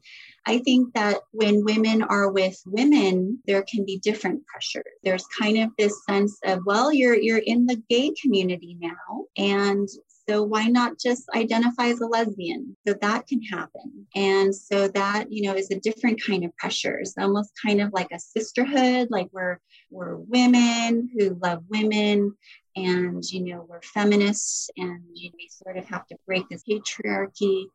I 0.46 0.60
think 0.60 0.94
that 0.96 1.18
when 1.32 1.63
women 1.63 2.01
are 2.01 2.32
with 2.32 2.60
women, 2.65 3.39
there 3.46 3.63
can 3.63 3.86
be 3.86 4.00
different 4.00 4.46
pressures. 4.48 4.84
There's 5.03 5.25
kind 5.38 5.60
of 5.60 5.70
this 5.77 6.03
sense 6.06 6.39
of, 6.44 6.62
well, 6.65 6.91
you're 6.91 7.15
you're 7.15 7.38
in 7.38 7.65
the 7.65 7.82
gay 7.89 8.12
community 8.22 8.77
now, 8.79 9.25
and 9.38 9.88
so 10.29 10.43
why 10.43 10.65
not 10.65 11.00
just 11.00 11.27
identify 11.36 11.86
as 11.86 12.01
a 12.01 12.05
lesbian? 12.05 12.77
So 12.88 12.93
that 13.01 13.25
can 13.25 13.41
happen. 13.41 14.05
And 14.15 14.53
so 14.53 14.88
that, 14.89 15.31
you 15.31 15.41
know, 15.41 15.55
is 15.55 15.71
a 15.71 15.79
different 15.79 16.21
kind 16.24 16.45
of 16.45 16.55
pressure. 16.55 17.00
It's 17.00 17.17
almost 17.17 17.51
kind 17.65 17.81
of 17.81 17.91
like 17.93 18.12
a 18.12 18.19
sisterhood, 18.19 19.07
like 19.09 19.29
we're 19.31 19.57
we're 19.89 20.17
women 20.17 21.09
who 21.17 21.36
love 21.41 21.63
women 21.69 22.36
and 22.75 23.24
you 23.31 23.43
know 23.43 23.65
we're 23.67 23.81
feminists 23.81 24.69
and 24.77 25.01
you 25.15 25.29
know, 25.29 25.36
we 25.36 25.50
sort 25.50 25.77
of 25.77 25.86
have 25.86 26.05
to 26.07 26.17
break 26.27 26.48
this 26.50 26.63
patriarchy 26.69 27.65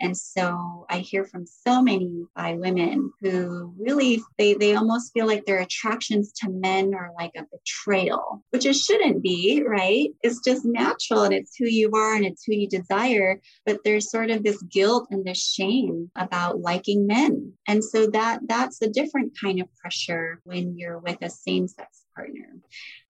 and 0.00 0.16
so 0.16 0.86
I 0.90 0.98
hear 0.98 1.24
from 1.24 1.46
so 1.46 1.80
many 1.80 2.24
bi 2.34 2.54
women 2.54 3.12
who 3.20 3.74
really 3.78 4.22
they 4.38 4.54
they 4.54 4.74
almost 4.74 5.12
feel 5.12 5.26
like 5.26 5.44
their 5.44 5.60
attractions 5.60 6.32
to 6.40 6.50
men 6.50 6.94
are 6.94 7.12
like 7.18 7.32
a 7.36 7.46
betrayal, 7.52 8.42
which 8.50 8.66
it 8.66 8.74
shouldn't 8.76 9.22
be, 9.22 9.62
right? 9.66 10.10
It's 10.22 10.40
just 10.44 10.64
natural 10.64 11.22
and 11.22 11.34
it's 11.34 11.56
who 11.56 11.66
you 11.66 11.92
are 11.92 12.14
and 12.14 12.24
it's 12.24 12.44
who 12.44 12.54
you 12.54 12.68
desire. 12.68 13.40
But 13.64 13.78
there's 13.84 14.10
sort 14.10 14.30
of 14.30 14.42
this 14.42 14.60
guilt 14.62 15.08
and 15.10 15.24
this 15.24 15.42
shame 15.42 16.10
about 16.16 16.60
liking 16.60 17.06
men. 17.06 17.52
And 17.68 17.82
so 17.82 18.08
that 18.08 18.40
that's 18.46 18.82
a 18.82 18.90
different 18.90 19.32
kind 19.40 19.60
of 19.60 19.74
pressure 19.76 20.40
when 20.44 20.76
you're 20.76 20.98
with 20.98 21.18
a 21.22 21.30
same-sex 21.30 22.02
partner. 22.14 22.48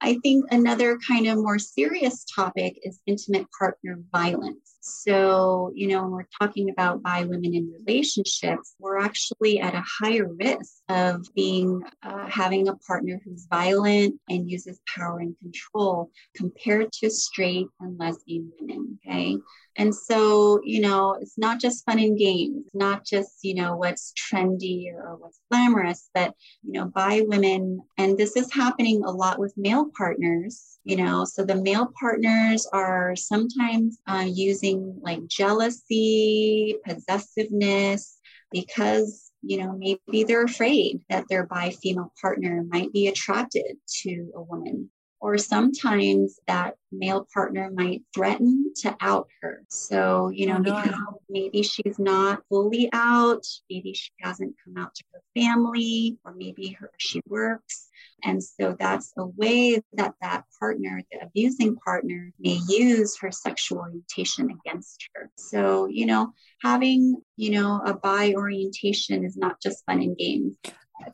I 0.05 0.19
think 0.23 0.45
another 0.51 0.99
kind 0.99 1.27
of 1.29 1.39
more 1.39 1.59
serious 1.59 2.27
topic 2.27 2.79
is 2.83 3.01
intimate 3.07 3.47
partner 3.59 3.99
violence. 4.13 4.77
So, 4.83 5.73
you 5.75 5.89
know, 5.89 6.03
when 6.03 6.11
we're 6.11 6.29
talking 6.39 6.69
about 6.69 7.03
bi 7.03 7.25
women 7.25 7.55
in 7.55 7.73
relationships, 7.73 8.75
we're 8.79 8.99
actually 8.99 9.59
at 9.61 9.75
a 9.75 9.83
higher 9.99 10.29
risk 10.39 10.75
of 10.91 11.27
being 11.35 11.83
uh, 12.03 12.29
having 12.29 12.69
a 12.69 12.77
partner 12.77 13.19
who's 13.25 13.47
violent 13.49 14.21
and 14.29 14.51
uses 14.51 14.83
power 14.95 15.21
and 15.21 15.35
control 15.39 16.11
compared 16.37 16.93
to 16.93 17.09
straight 17.09 17.67
and 17.81 17.99
lesbian 17.99 18.53
women. 18.61 18.99
Okay. 19.07 19.39
And 19.77 19.95
so, 19.95 20.61
you 20.63 20.81
know, 20.81 21.17
it's 21.21 21.39
not 21.39 21.61
just 21.61 21.85
fun 21.85 21.99
and 21.99 22.17
games, 22.17 22.67
not 22.75 23.05
just, 23.05 23.39
you 23.43 23.55
know, 23.55 23.77
what's 23.77 24.13
trendy 24.13 24.93
or 24.95 25.17
what's 25.17 25.41
glamorous, 25.51 26.11
but, 26.15 26.35
you 26.63 26.73
know, 26.73 26.85
bi 26.85 27.23
women, 27.23 27.81
and 27.99 28.17
this 28.17 28.37
is 28.37 28.53
happening 28.53 29.03
a 29.03 29.11
lot 29.11 29.39
with 29.39 29.53
male 29.57 29.87
partners, 29.97 30.79
you 30.85 30.97
know, 30.97 31.25
so 31.25 31.45
the 31.45 31.55
male 31.55 31.91
partners 31.99 32.67
are 32.73 33.17
sometimes 33.17 33.99
uh, 34.07 34.27
using 34.27 34.99
like 35.03 35.27
jealousy, 35.27 36.77
possessiveness, 36.87 38.19
because 38.51 39.31
you 39.43 39.59
know 39.59 39.77
maybe 39.77 40.25
they're 40.25 40.45
afraid 40.45 41.01
that 41.11 41.25
their 41.29 41.47
bi 41.47 41.71
female 41.71 42.13
partner 42.21 42.65
might 42.69 42.93
be 42.93 43.09
attracted 43.09 43.77
to 44.03 44.31
a 44.35 44.43
woman 44.43 44.91
or 45.25 45.39
sometimes 45.39 46.39
that 46.47 46.75
male 46.93 47.27
partner 47.33 47.71
might 47.73 48.03
threaten 48.15 48.71
to 48.77 48.95
out 49.01 49.27
her. 49.41 49.63
So, 49.71 50.29
you 50.29 50.47
know, 50.47 50.57
oh, 50.57 50.59
no. 50.59 50.83
because 50.83 51.01
maybe 51.31 51.63
she's 51.63 51.99
not 51.99 52.43
fully 52.51 52.91
out, 52.93 53.43
maybe 53.71 53.95
she 53.95 54.11
hasn't 54.21 54.55
come 54.63 54.77
out 54.77 54.95
to 54.95 55.05
her 55.15 55.23
family, 55.35 56.19
or 56.27 56.35
maybe 56.35 56.77
her 56.79 56.91
she 56.99 57.23
works. 57.27 57.89
And 58.25 58.43
so 58.43 58.75
that's 58.79 59.13
a 59.19 59.27
way 59.27 59.83
that 59.93 60.15
that 60.23 60.45
partner, 60.59 61.03
the 61.13 61.19
abusing 61.23 61.77
partner, 61.77 62.33
may 62.39 62.59
use 62.69 63.19
her 63.21 63.31
sexual 63.31 63.79
orientation 63.79 64.51
against 64.51 65.09
her. 65.15 65.31
So, 65.37 65.87
you 65.87 66.07
know, 66.07 66.33
having, 66.63 67.21
you 67.37 67.51
know, 67.51 67.83
a 67.85 67.95
bi 67.95 68.33
orientation 68.35 69.25
is 69.25 69.37
not 69.37 69.61
just 69.61 69.85
fun 69.85 70.01
and 70.01 70.17
games 70.17 70.57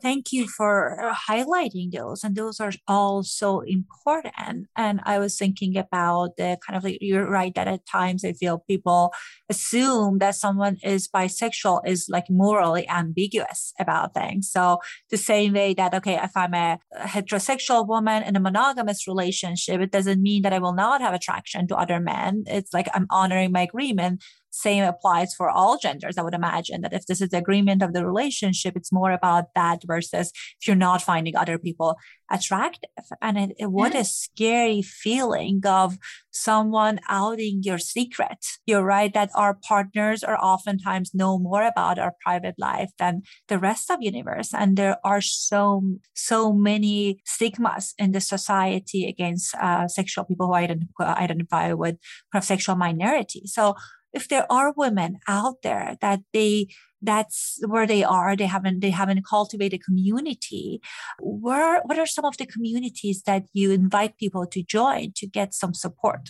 thank 0.01 0.31
you 0.31 0.47
for 0.47 0.99
uh, 1.03 1.15
highlighting 1.29 1.91
those 1.91 2.23
and 2.23 2.35
those 2.35 2.59
are 2.59 2.71
all 2.87 3.23
so 3.23 3.61
important. 3.61 4.67
And 4.75 5.01
i 5.03 5.19
was 5.19 5.37
thinking 5.37 5.77
about 5.77 6.37
the 6.37 6.57
kind 6.65 6.77
of 6.77 6.83
like 6.83 6.97
you're 7.01 7.29
right 7.29 7.53
that 7.55 7.67
at 7.67 7.85
times 7.85 8.23
i 8.23 8.33
feel 8.33 8.63
people 8.67 9.13
assume 9.49 10.19
that 10.19 10.35
someone 10.35 10.77
is 10.83 11.07
bisexual 11.07 11.81
is 11.85 12.07
like 12.09 12.29
morally 12.29 12.87
ambiguous 12.89 13.73
about 13.79 14.13
things. 14.13 14.49
So 14.51 14.79
the 15.09 15.17
same 15.17 15.53
way 15.53 15.73
that 15.73 15.93
okay 15.93 16.19
if 16.21 16.35
i'm 16.35 16.53
a 16.53 16.79
heterosexual 16.97 17.87
woman 17.87 18.23
in 18.23 18.35
a 18.35 18.39
monogamous 18.39 19.07
relationship 19.07 19.81
it 19.81 19.91
doesn't 19.91 20.21
mean 20.21 20.41
that 20.43 20.53
i 20.53 20.59
will 20.59 20.73
not 20.73 21.01
have 21.01 21.13
attraction 21.13 21.67
to 21.67 21.75
other 21.75 21.99
men. 21.99 22.43
It's 22.47 22.73
like 22.73 22.87
i'm 22.93 23.07
honoring 23.09 23.51
my 23.51 23.61
agreement 23.61 24.23
same 24.51 24.83
applies 24.83 25.33
for 25.33 25.49
all 25.49 25.77
genders. 25.77 26.17
I 26.17 26.21
would 26.21 26.33
imagine 26.33 26.81
that 26.81 26.93
if 26.93 27.05
this 27.05 27.21
is 27.21 27.29
the 27.29 27.37
agreement 27.37 27.81
of 27.81 27.93
the 27.93 28.05
relationship, 28.05 28.75
it's 28.75 28.91
more 28.91 29.11
about 29.11 29.45
that 29.55 29.81
versus 29.85 30.31
if 30.59 30.67
you're 30.67 30.75
not 30.75 31.01
finding 31.01 31.35
other 31.35 31.57
people 31.57 31.97
attractive. 32.29 32.89
And 33.21 33.37
it, 33.37 33.55
it, 33.57 33.71
what 33.71 33.95
a 33.95 34.03
scary 34.03 34.81
feeling 34.81 35.61
of 35.65 35.97
someone 36.31 36.99
outing 37.09 37.61
your 37.63 37.79
secret. 37.79 38.45
You're 38.65 38.83
right 38.83 39.13
that 39.13 39.31
our 39.35 39.53
partners 39.53 40.23
are 40.23 40.37
oftentimes 40.37 41.13
know 41.13 41.39
more 41.39 41.63
about 41.63 41.99
our 41.99 42.13
private 42.21 42.55
life 42.57 42.91
than 42.99 43.23
the 43.47 43.59
rest 43.59 43.89
of 43.89 44.01
universe. 44.01 44.53
And 44.53 44.77
there 44.77 44.97
are 45.03 45.21
so, 45.21 45.83
so 46.13 46.53
many 46.53 47.21
stigmas 47.25 47.93
in 47.97 48.11
the 48.11 48.21
society 48.21 49.07
against 49.07 49.55
uh, 49.55 49.87
sexual 49.87 50.25
people 50.25 50.47
who 50.47 50.53
identify, 50.53 51.13
identify 51.13 51.73
with 51.73 51.97
sexual 52.41 52.75
minority. 52.75 53.43
So 53.45 53.75
if 54.13 54.27
there 54.27 54.45
are 54.51 54.73
women 54.75 55.19
out 55.27 55.61
there 55.63 55.97
that 56.01 56.21
they 56.33 56.67
that's 57.01 57.59
where 57.67 57.87
they 57.87 58.03
are. 58.03 58.35
They 58.35 58.45
haven't 58.45 58.79
they 58.81 58.91
haven't 58.91 59.25
cultivated 59.25 59.83
community. 59.83 60.81
Where 61.19 61.81
what 61.83 61.99
are 61.99 62.05
some 62.05 62.25
of 62.25 62.37
the 62.37 62.45
communities 62.45 63.23
that 63.25 63.45
you 63.53 63.71
invite 63.71 64.17
people 64.17 64.45
to 64.47 64.63
join 64.63 65.13
to 65.17 65.27
get 65.27 65.53
some 65.53 65.73
support? 65.73 66.29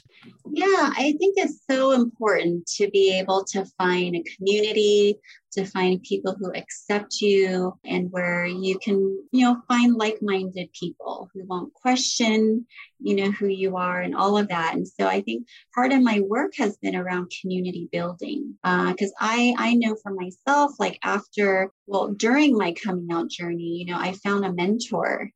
Yeah 0.53 0.91
i 0.97 1.13
think 1.19 1.35
it's 1.37 1.59
so 1.69 1.91
important 1.91 2.67
to 2.67 2.89
be 2.89 3.17
able 3.17 3.43
to 3.45 3.65
find 3.77 4.15
a 4.15 4.23
community 4.35 5.17
to 5.53 5.65
find 5.65 6.01
people 6.03 6.35
who 6.39 6.51
accept 6.53 7.19
you 7.19 7.73
and 7.83 8.11
where 8.11 8.45
you 8.45 8.79
can 8.79 8.97
you 9.31 9.45
know 9.45 9.57
find 9.67 9.95
like-minded 9.95 10.69
people 10.73 11.29
who 11.33 11.43
won't 11.45 11.73
question 11.73 12.65
you 12.99 13.15
know 13.15 13.31
who 13.31 13.47
you 13.47 13.75
are 13.75 13.99
and 14.01 14.15
all 14.15 14.37
of 14.37 14.47
that. 14.49 14.75
And 14.75 14.87
so 14.87 15.07
i 15.07 15.21
think 15.21 15.47
part 15.73 15.91
of 15.91 16.01
my 16.01 16.21
work 16.21 16.53
has 16.57 16.77
been 16.77 16.95
around 16.95 17.31
community 17.41 17.89
building 17.91 18.55
because 18.63 19.13
uh, 19.19 19.33
i 19.35 19.53
i 19.57 19.73
know 19.73 19.95
for 20.01 20.13
myself 20.13 20.60
like 20.79 20.99
after 21.03 21.71
well 21.87 22.09
during 22.09 22.57
my 22.57 22.73
coming 22.73 23.07
out 23.11 23.29
journey 23.29 23.77
you 23.77 23.85
know 23.85 23.97
i 23.97 24.13
found 24.13 24.45
a 24.45 24.53
mentor 24.53 25.29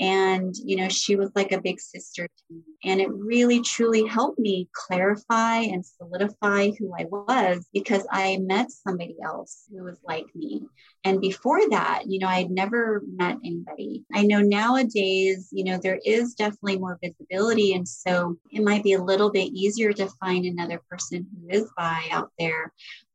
and, 0.00 0.54
you 0.56 0.76
know, 0.76 0.88
she 0.88 1.16
was 1.16 1.30
like 1.34 1.52
a 1.52 1.60
big 1.60 1.78
sister 1.78 2.26
to 2.26 2.54
me. 2.54 2.62
And 2.84 3.00
it 3.00 3.12
really, 3.12 3.60
truly 3.60 4.06
helped 4.06 4.38
me 4.38 4.68
clarify 4.72 5.58
and 5.58 5.84
solidify 5.84 6.70
who 6.78 6.92
I 6.98 7.04
was 7.10 7.68
because 7.72 8.06
I 8.10 8.38
met 8.38 8.70
somebody 8.70 9.16
else 9.22 9.64
who 9.70 9.84
was 9.84 9.98
like 10.02 10.26
me. 10.34 10.66
And 11.04 11.20
before 11.20 11.60
that, 11.70 12.04
you 12.06 12.18
know, 12.18 12.28
I'd 12.28 12.50
never 12.50 13.02
met 13.06 13.36
anybody. 13.44 14.04
I 14.12 14.22
know 14.22 14.40
nowadays, 14.40 15.48
you 15.52 15.64
know, 15.64 15.78
there 15.78 16.00
is 16.04 16.34
definitely 16.34 16.78
more 16.78 16.98
visibility. 17.02 17.74
And 17.74 17.86
so 17.86 18.38
it 18.50 18.64
might 18.64 18.82
be 18.82 18.94
a 18.94 19.02
little 19.02 19.30
bit 19.30 19.52
easier 19.52 19.92
to 19.92 20.10
find 20.20 20.46
another 20.46 20.80
person 20.90 21.26
who 21.30 21.48
is 21.50 21.70
bi 21.76 22.02
out 22.10 22.30
there, 22.38 22.72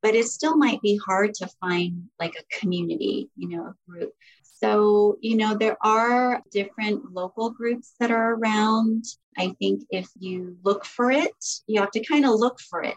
but 0.07 0.15
it 0.15 0.25
still 0.25 0.55
might 0.55 0.81
be 0.81 0.97
hard 1.05 1.33
to 1.33 1.49
find 1.59 2.03
like 2.17 2.33
a 2.39 2.59
community, 2.59 3.29
you 3.35 3.49
know, 3.49 3.63
a 3.63 3.75
group 3.85 4.13
so, 4.59 5.17
you 5.21 5.37
know, 5.37 5.55
there 5.55 5.77
are 5.85 6.41
different 6.51 7.13
local 7.13 7.51
groups 7.51 7.93
that 7.99 8.09
are 8.09 8.33
around. 8.33 9.03
I 9.37 9.53
think 9.59 9.83
if 9.91 10.09
you 10.17 10.57
look 10.63 10.83
for 10.83 11.11
it, 11.11 11.45
you 11.67 11.79
have 11.79 11.91
to 11.91 12.03
kind 12.03 12.25
of 12.25 12.39
look 12.39 12.59
for 12.59 12.81
it. 12.81 12.95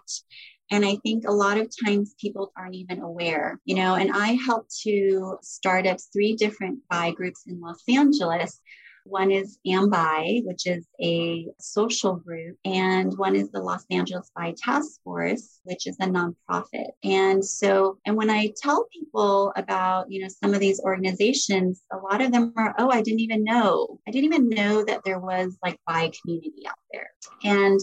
And 0.70 0.86
I 0.86 0.96
think 1.02 1.24
a 1.26 1.32
lot 1.32 1.58
of 1.58 1.70
times 1.84 2.14
people 2.18 2.50
aren't 2.56 2.76
even 2.76 3.00
aware, 3.00 3.60
you 3.66 3.74
know, 3.74 3.96
and 3.96 4.10
I 4.10 4.38
helped 4.46 4.74
to 4.84 5.36
start 5.42 5.86
up 5.86 5.98
three 6.12 6.34
different 6.34 6.78
bi 6.88 7.10
groups 7.10 7.42
in 7.46 7.60
Los 7.60 7.82
Angeles 7.88 8.58
one 9.04 9.30
is 9.30 9.58
AMBI, 9.66 10.42
which 10.44 10.66
is 10.66 10.86
a 11.02 11.46
social 11.58 12.16
group, 12.16 12.56
and 12.64 13.16
one 13.18 13.36
is 13.36 13.50
the 13.50 13.60
Los 13.60 13.84
Angeles 13.90 14.30
Bi 14.34 14.54
Task 14.56 15.00
Force, 15.02 15.60
which 15.64 15.86
is 15.86 15.96
a 16.00 16.06
nonprofit. 16.06 16.90
And 17.04 17.44
so, 17.44 17.98
and 18.06 18.16
when 18.16 18.30
I 18.30 18.52
tell 18.56 18.86
people 18.92 19.52
about, 19.56 20.10
you 20.10 20.22
know, 20.22 20.28
some 20.28 20.54
of 20.54 20.60
these 20.60 20.80
organizations, 20.80 21.82
a 21.92 21.96
lot 21.96 22.20
of 22.20 22.32
them 22.32 22.52
are, 22.56 22.74
oh, 22.78 22.90
I 22.90 23.02
didn't 23.02 23.20
even 23.20 23.44
know. 23.44 23.98
I 24.06 24.10
didn't 24.10 24.32
even 24.32 24.48
know 24.48 24.84
that 24.84 25.02
there 25.04 25.18
was 25.18 25.56
like 25.62 25.78
bi 25.86 26.10
community 26.20 26.66
out 26.66 26.74
there. 26.92 27.10
And 27.44 27.80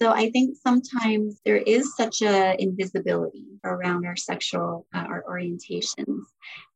So 0.00 0.10
I 0.10 0.30
think 0.30 0.56
sometimes 0.56 1.40
there 1.44 1.58
is 1.58 1.94
such 1.96 2.20
a 2.22 2.60
invisibility 2.60 3.44
around 3.62 4.04
our 4.06 4.16
sexual 4.16 4.86
uh, 4.92 4.98
our 5.08 5.24
orientations. 5.28 6.22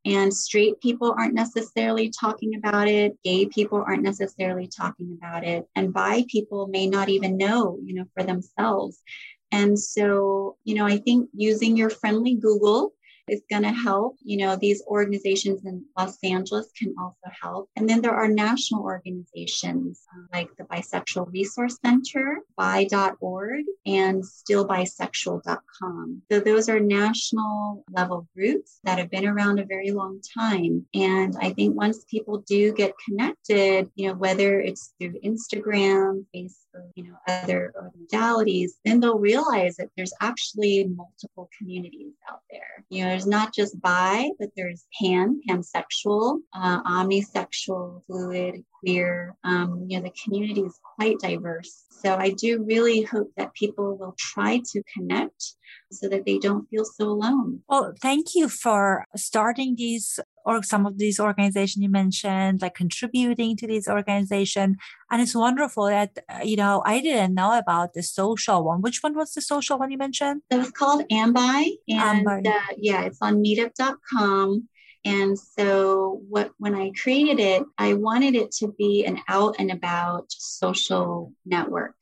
And 0.04 0.32
straight 0.32 0.80
people 0.80 1.14
aren't 1.18 1.34
necessarily 1.34 2.10
talking 2.10 2.54
about 2.54 2.86
it. 2.86 3.18
Gay 3.24 3.46
people 3.46 3.82
aren't 3.84 4.04
necessarily 4.04 4.68
talking 4.68 5.18
about 5.20 5.44
it. 5.44 5.66
And 5.74 5.92
bi 5.92 6.24
people 6.28 6.68
may 6.68 6.86
not 6.86 7.08
even 7.08 7.36
know, 7.36 7.78
you 7.84 7.94
know, 7.94 8.04
for 8.14 8.22
themselves. 8.22 9.02
And 9.50 9.78
so, 9.78 10.56
you 10.64 10.74
know, 10.76 10.86
I 10.86 10.98
think 10.98 11.28
using 11.34 11.76
your 11.76 11.90
friendly 11.90 12.34
Google 12.36 12.92
is 13.30 13.42
going 13.50 13.62
to 13.62 13.70
help. 13.70 14.16
You 14.22 14.38
know, 14.38 14.56
these 14.56 14.82
organizations 14.86 15.64
in 15.64 15.84
Los 15.96 16.18
Angeles 16.22 16.70
can 16.76 16.94
also 17.00 17.34
help. 17.40 17.70
And 17.76 17.88
then 17.88 18.02
there 18.02 18.14
are 18.14 18.28
national 18.28 18.82
organizations 18.82 20.02
uh, 20.14 20.22
like 20.32 20.48
the 20.56 20.64
Bisexual 20.64 21.32
Resource 21.32 21.78
Center, 21.84 22.40
bi.org, 22.56 23.64
and 23.86 24.22
stillbisexual.com. 24.22 26.22
So 26.30 26.40
those 26.40 26.68
are 26.68 26.80
national 26.80 27.84
level 27.90 28.28
groups 28.34 28.80
that 28.84 28.98
have 28.98 29.10
been 29.10 29.26
around 29.26 29.58
a 29.58 29.64
very 29.64 29.90
long 29.90 30.20
time. 30.38 30.86
And 30.94 31.34
I 31.40 31.50
think 31.50 31.76
once 31.76 32.04
people 32.10 32.44
do 32.46 32.72
get 32.72 32.92
connected, 33.04 33.90
you 33.94 34.08
know, 34.08 34.14
whether 34.14 34.60
it's 34.60 34.94
through 34.98 35.20
Instagram, 35.24 36.24
Facebook, 36.34 36.54
you 36.94 37.04
know, 37.04 37.16
other 37.26 37.72
modalities, 37.96 38.70
then 38.84 39.00
they'll 39.00 39.18
realize 39.18 39.76
that 39.76 39.90
there's 39.96 40.12
actually 40.20 40.84
multiple 40.84 41.48
communities 41.58 42.12
out 42.30 42.40
there. 42.50 42.84
You 42.90 43.04
know, 43.04 43.10
there's 43.10 43.26
not 43.26 43.54
just 43.54 43.80
bi, 43.80 44.30
but 44.38 44.50
there's 44.56 44.86
pan, 45.00 45.40
pansexual, 45.48 46.38
uh, 46.54 46.82
omnisexual, 46.82 48.02
fluid, 48.06 48.64
queer. 48.80 49.36
Um, 49.44 49.86
you 49.88 49.98
know, 49.98 50.04
the 50.04 50.14
community 50.22 50.62
is 50.62 50.78
quite 50.96 51.18
diverse. 51.18 51.84
So 51.90 52.14
I 52.14 52.30
do 52.30 52.64
really 52.64 53.02
hope 53.02 53.30
that 53.36 53.54
people 53.54 53.96
will 53.96 54.14
try 54.18 54.60
to 54.72 54.82
connect 54.94 55.54
so 55.90 56.08
that 56.08 56.24
they 56.24 56.38
don't 56.38 56.68
feel 56.68 56.84
so 56.84 57.08
alone. 57.08 57.60
Well, 57.68 57.94
thank 58.00 58.34
you 58.34 58.48
for 58.48 59.04
starting 59.16 59.74
these 59.76 60.20
or 60.48 60.62
some 60.62 60.86
of 60.86 60.96
these 60.96 61.20
organizations 61.20 61.82
you 61.82 61.90
mentioned, 61.90 62.62
like 62.62 62.74
contributing 62.74 63.54
to 63.58 63.66
these 63.66 63.86
organizations. 63.86 64.76
And 65.10 65.20
it's 65.20 65.34
wonderful 65.34 65.86
that, 65.86 66.18
uh, 66.26 66.40
you 66.42 66.56
know, 66.56 66.82
I 66.86 67.00
didn't 67.00 67.34
know 67.34 67.58
about 67.58 67.92
the 67.92 68.02
social 68.02 68.64
one. 68.64 68.80
Which 68.80 69.00
one 69.02 69.14
was 69.14 69.34
the 69.34 69.42
social 69.42 69.78
one 69.78 69.90
you 69.90 69.98
mentioned? 69.98 70.40
It 70.50 70.56
was 70.56 70.70
called 70.70 71.04
Ambi. 71.12 71.72
And 71.90 72.26
Ambi. 72.26 72.46
Uh, 72.46 72.74
yeah, 72.78 73.02
it's 73.02 73.18
on 73.20 73.44
meetup.com. 73.44 74.68
And 75.04 75.38
so 75.38 76.22
what 76.28 76.52
when 76.58 76.74
I 76.74 76.92
created 77.02 77.40
it, 77.40 77.62
I 77.76 77.92
wanted 77.94 78.34
it 78.34 78.50
to 78.52 78.68
be 78.78 79.04
an 79.04 79.20
out 79.28 79.56
and 79.58 79.70
about 79.70 80.24
social 80.30 81.32
network. 81.44 81.94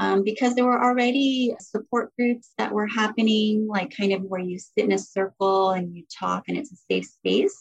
Um, 0.00 0.22
because 0.22 0.54
there 0.54 0.64
were 0.64 0.82
already 0.82 1.54
support 1.60 2.14
groups 2.16 2.50
that 2.56 2.72
were 2.72 2.86
happening, 2.86 3.66
like 3.66 3.96
kind 3.96 4.12
of 4.12 4.22
where 4.22 4.40
you 4.40 4.58
sit 4.58 4.84
in 4.84 4.92
a 4.92 4.98
circle 4.98 5.70
and 5.70 5.94
you 5.94 6.04
talk 6.18 6.44
and 6.46 6.56
it's 6.56 6.72
a 6.72 6.76
safe 6.88 7.06
space. 7.06 7.58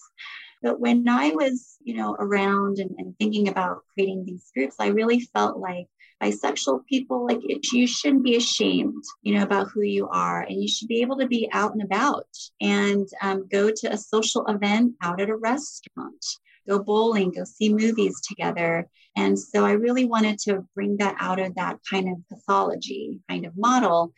But 0.61 0.79
when 0.79 1.07
I 1.07 1.31
was, 1.31 1.77
you 1.83 1.95
know, 1.95 2.15
around 2.19 2.79
and, 2.79 2.91
and 2.97 3.15
thinking 3.17 3.47
about 3.47 3.83
creating 3.93 4.25
these 4.25 4.51
groups, 4.55 4.75
I 4.79 4.87
really 4.87 5.19
felt 5.19 5.57
like 5.57 5.87
bisexual 6.21 6.85
people 6.87 7.25
like 7.25 7.39
it, 7.43 7.71
you 7.71 7.85
shouldn't 7.85 8.23
be 8.23 8.35
ashamed 8.35 9.03
you 9.21 9.35
know 9.35 9.43
about 9.43 9.67
who 9.67 9.81
you 9.81 10.07
are 10.09 10.41
and 10.41 10.61
you 10.61 10.67
should 10.67 10.87
be 10.87 11.01
able 11.01 11.17
to 11.17 11.27
be 11.27 11.47
out 11.53 11.73
and 11.73 11.83
about 11.83 12.27
and 12.59 13.07
um, 13.21 13.47
go 13.51 13.69
to 13.69 13.91
a 13.91 13.97
social 13.97 14.45
event 14.47 14.93
out 15.01 15.21
at 15.21 15.29
a 15.29 15.35
restaurant 15.35 16.25
go 16.67 16.79
bowling 16.79 17.31
go 17.31 17.43
see 17.43 17.73
movies 17.73 18.21
together. 18.21 18.87
And 19.15 19.37
so 19.37 19.65
i 19.65 19.71
really 19.71 20.05
wanted 20.05 20.37
to 20.39 20.65
bring 20.75 20.97
that 20.97 21.15
out 21.19 21.39
of 21.39 21.55
that 21.55 21.77
kind 21.89 22.09
of 22.09 22.17
pathology 22.29 23.19
kind 23.29 23.45
of 23.45 23.57
model. 23.57 24.13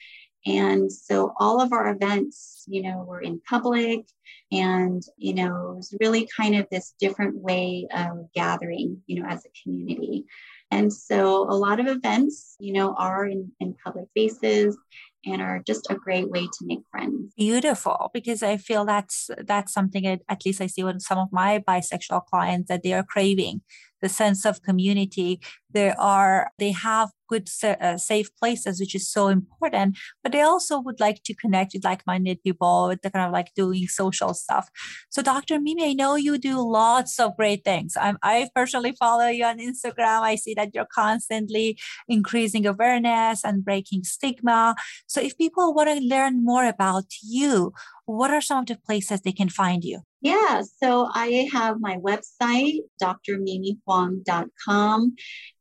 And 0.46 0.92
so 0.92 1.34
all 1.38 1.62
of 1.62 1.74
our 1.74 1.90
events, 1.90 2.64
you 2.68 2.82
know, 2.82 3.04
were 3.04 3.22
in 3.22 3.42
public 3.42 4.06
and, 4.52 5.04
you 5.18 5.34
know, 5.34 5.72
it 5.72 5.76
was 5.76 5.96
really 6.00 6.28
kind 6.36 6.56
of 6.56 6.68
this 6.72 6.94
different 7.00 7.36
way 7.36 7.88
of 7.94 8.32
gathering, 8.34 9.02
you 9.06 9.22
know, 9.22 9.28
as 9.28 9.46
a 9.46 9.64
community. 9.64 10.26
And 10.72 10.94
so 10.94 11.44
a 11.50 11.56
lot 11.56 11.80
of 11.80 11.88
events, 11.88 12.56
you 12.60 12.74
know, 12.74 12.94
are 12.96 13.26
in, 13.26 13.52
in 13.60 13.76
public 13.84 14.08
spaces 14.10 14.78
and 15.26 15.42
are 15.42 15.62
just 15.66 15.90
a 15.90 15.96
great 15.96 16.30
way 16.30 16.46
to 16.46 16.66
make 16.66 16.80
friends. 16.92 17.34
Beautiful, 17.36 18.10
because 18.14 18.42
I 18.44 18.58
feel 18.58 18.86
that's 18.86 19.30
that's 19.46 19.74
something 19.74 20.06
at 20.06 20.46
least 20.46 20.62
I 20.62 20.68
see 20.68 20.84
with 20.84 21.02
some 21.02 21.18
of 21.18 21.30
my 21.32 21.60
bisexual 21.60 22.26
clients 22.26 22.70
that 22.70 22.84
they 22.84 22.94
are 22.94 23.04
craving 23.04 23.62
the 24.02 24.10
sense 24.10 24.46
of 24.46 24.62
community. 24.62 25.40
There 25.72 25.96
are, 26.00 26.50
they 26.58 26.72
have 26.72 27.10
good, 27.30 27.48
uh, 27.64 27.98
safe 27.98 28.36
places, 28.38 28.80
which 28.80 28.96
is 28.96 29.08
so 29.08 29.28
important, 29.28 29.98
but 30.24 30.32
they 30.32 30.42
also 30.42 30.80
would 30.80 31.00
like 31.00 31.22
to 31.24 31.36
connect 31.36 31.74
with 31.74 31.84
like 31.84 32.06
minded 32.08 32.42
people 32.44 32.88
with 32.88 33.02
the 33.02 33.12
kind 33.12 33.26
of 33.26 33.32
like 33.32 33.54
doing 33.56 33.88
social 33.88 34.34
stuff. 34.34 34.70
So, 35.10 35.22
Dr. 35.22 35.60
Mimi, 35.60 35.92
I 35.92 35.94
know 35.94 36.16
you 36.16 36.38
do 36.38 36.60
lots 36.60 37.20
of 37.20 37.38
great 37.38 37.64
things. 37.64 37.96
I'm, 38.00 38.18
I 38.24 38.50
personally 38.56 38.94
follow 39.00 39.28
you 39.28 39.46
on 39.46 39.60
Instagram. 39.60 40.22
I 40.22 40.36
see 40.36 40.56
that 40.56 40.74
you're 40.74 40.88
constantly 40.92 41.78
increasing 42.08 42.66
awareness 42.66 43.46
and 43.46 43.64
breaking 43.64 44.04
stigma. 44.06 44.76
So, 45.08 45.22
if 45.22 45.38
people 45.38 45.74
want 45.74 45.90
to 45.90 46.04
learn 46.04 46.44
more 46.44 46.66
about 46.66 47.06
you, 47.22 47.74
what 48.06 48.32
are 48.32 48.42
some 48.42 48.60
of 48.60 48.66
the 48.66 48.76
places 48.76 49.22
they 49.22 49.32
can 49.32 49.50
find 49.50 49.84
you? 49.84 50.02
Yeah, 50.22 50.64
so 50.84 51.10
I 51.14 51.48
have 51.54 51.80
my 51.80 51.96
website, 51.98 52.80
drmimihoang.com, 53.02 55.16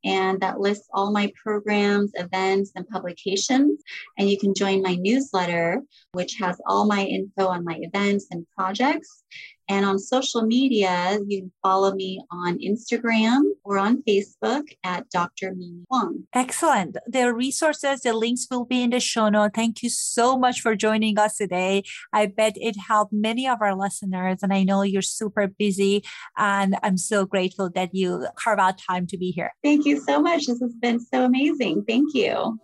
and 0.05 0.40
that 0.40 0.59
lists 0.59 0.88
all 0.92 1.12
my 1.12 1.31
programs, 1.40 2.11
events, 2.14 2.73
and 2.75 2.88
publications. 2.88 3.81
And 4.18 4.29
you 4.29 4.37
can 4.37 4.55
join 4.55 4.83
my 4.83 4.97
newsletter, 4.97 5.81
which 6.11 6.35
has 6.40 6.61
all 6.66 6.87
my 6.87 7.05
info 7.05 7.47
on 7.47 7.64
my 7.64 7.79
events 7.81 8.27
and 8.33 8.44
projects. 8.57 9.23
And 9.68 9.85
on 9.85 9.98
social 9.98 10.42
media, 10.42 11.18
you 11.26 11.40
can 11.40 11.52
follow 11.62 11.94
me 11.94 12.22
on 12.31 12.59
Instagram 12.59 13.42
or 13.64 13.78
on 13.78 14.02
Facebook 14.02 14.64
at 14.83 15.09
Dr. 15.11 15.54
Mimi 15.54 15.85
Hoang. 15.90 16.26
Excellent. 16.35 16.96
The 17.07 17.33
resources, 17.33 18.00
the 18.00 18.14
links 18.14 18.46
will 18.50 18.64
be 18.64 18.83
in 18.83 18.90
the 18.90 19.00
show 19.00 19.28
note. 19.28 19.52
Thank 19.54 19.83
you 19.83 19.90
so 19.90 20.38
much 20.38 20.61
for 20.61 20.74
joining 20.74 21.18
us 21.18 21.37
today. 21.37 21.83
I 22.12 22.26
bet 22.26 22.54
it 22.57 22.76
helped 22.88 23.12
many 23.12 23.46
of 23.46 23.61
our 23.61 23.74
listeners, 23.74 24.38
and 24.42 24.52
I 24.52 24.64
know 24.64 24.83
you're 24.83 25.02
super 25.02 25.46
busy. 25.46 26.02
And 26.37 26.76
I'm 26.83 26.96
so 26.96 27.26
grateful 27.26 27.70
that 27.74 27.94
you 27.94 28.26
carve 28.37 28.59
out 28.59 28.78
time 28.78 29.07
to 29.09 29.18
be 29.18 29.31
here. 29.31 29.52
Thank 29.62 29.85
you 29.85 30.00
so 30.00 30.20
much. 30.20 30.46
This 30.46 30.61
has 30.61 30.74
been 30.74 31.00
so 31.00 31.24
amazing. 31.24 31.85
Thank 31.85 32.14
you. 32.14 32.59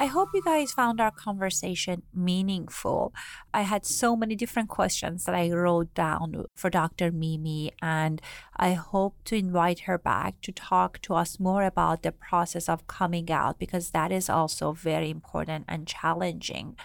I 0.00 0.06
hope 0.06 0.30
you 0.32 0.40
guys 0.42 0.72
found 0.72 0.98
our 0.98 1.10
conversation 1.10 2.04
meaningful. 2.14 3.12
I 3.52 3.62
had 3.62 3.84
so 3.84 4.16
many 4.16 4.34
different 4.34 4.70
questions 4.70 5.26
that 5.26 5.34
I 5.34 5.50
wrote 5.50 5.92
down 5.92 6.46
for 6.56 6.70
Dr. 6.70 7.12
Mimi, 7.12 7.72
and 7.82 8.22
I 8.56 8.72
hope 8.72 9.16
to 9.26 9.36
invite 9.36 9.80
her 9.80 9.98
back 9.98 10.40
to 10.40 10.52
talk 10.52 11.02
to 11.02 11.12
us 11.12 11.38
more 11.38 11.64
about 11.64 12.02
the 12.02 12.12
process 12.12 12.66
of 12.66 12.86
coming 12.86 13.30
out 13.30 13.58
because 13.58 13.90
that 13.90 14.10
is 14.10 14.30
also 14.30 14.72
very 14.72 15.10
important 15.10 15.66
and 15.68 15.86
challenging. 15.86 16.76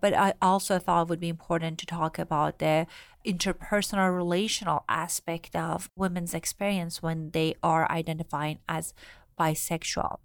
But 0.00 0.14
I 0.14 0.34
also 0.42 0.80
thought 0.80 1.02
it 1.02 1.08
would 1.08 1.20
be 1.20 1.28
important 1.28 1.78
to 1.78 1.86
talk 1.86 2.18
about 2.18 2.58
the 2.58 2.88
interpersonal 3.24 4.12
relational 4.12 4.82
aspect 4.88 5.54
of 5.54 5.88
women's 5.94 6.34
experience 6.34 7.00
when 7.00 7.30
they 7.30 7.54
are 7.62 7.88
identifying 7.92 8.58
as 8.68 8.92
bisexual. 9.38 10.18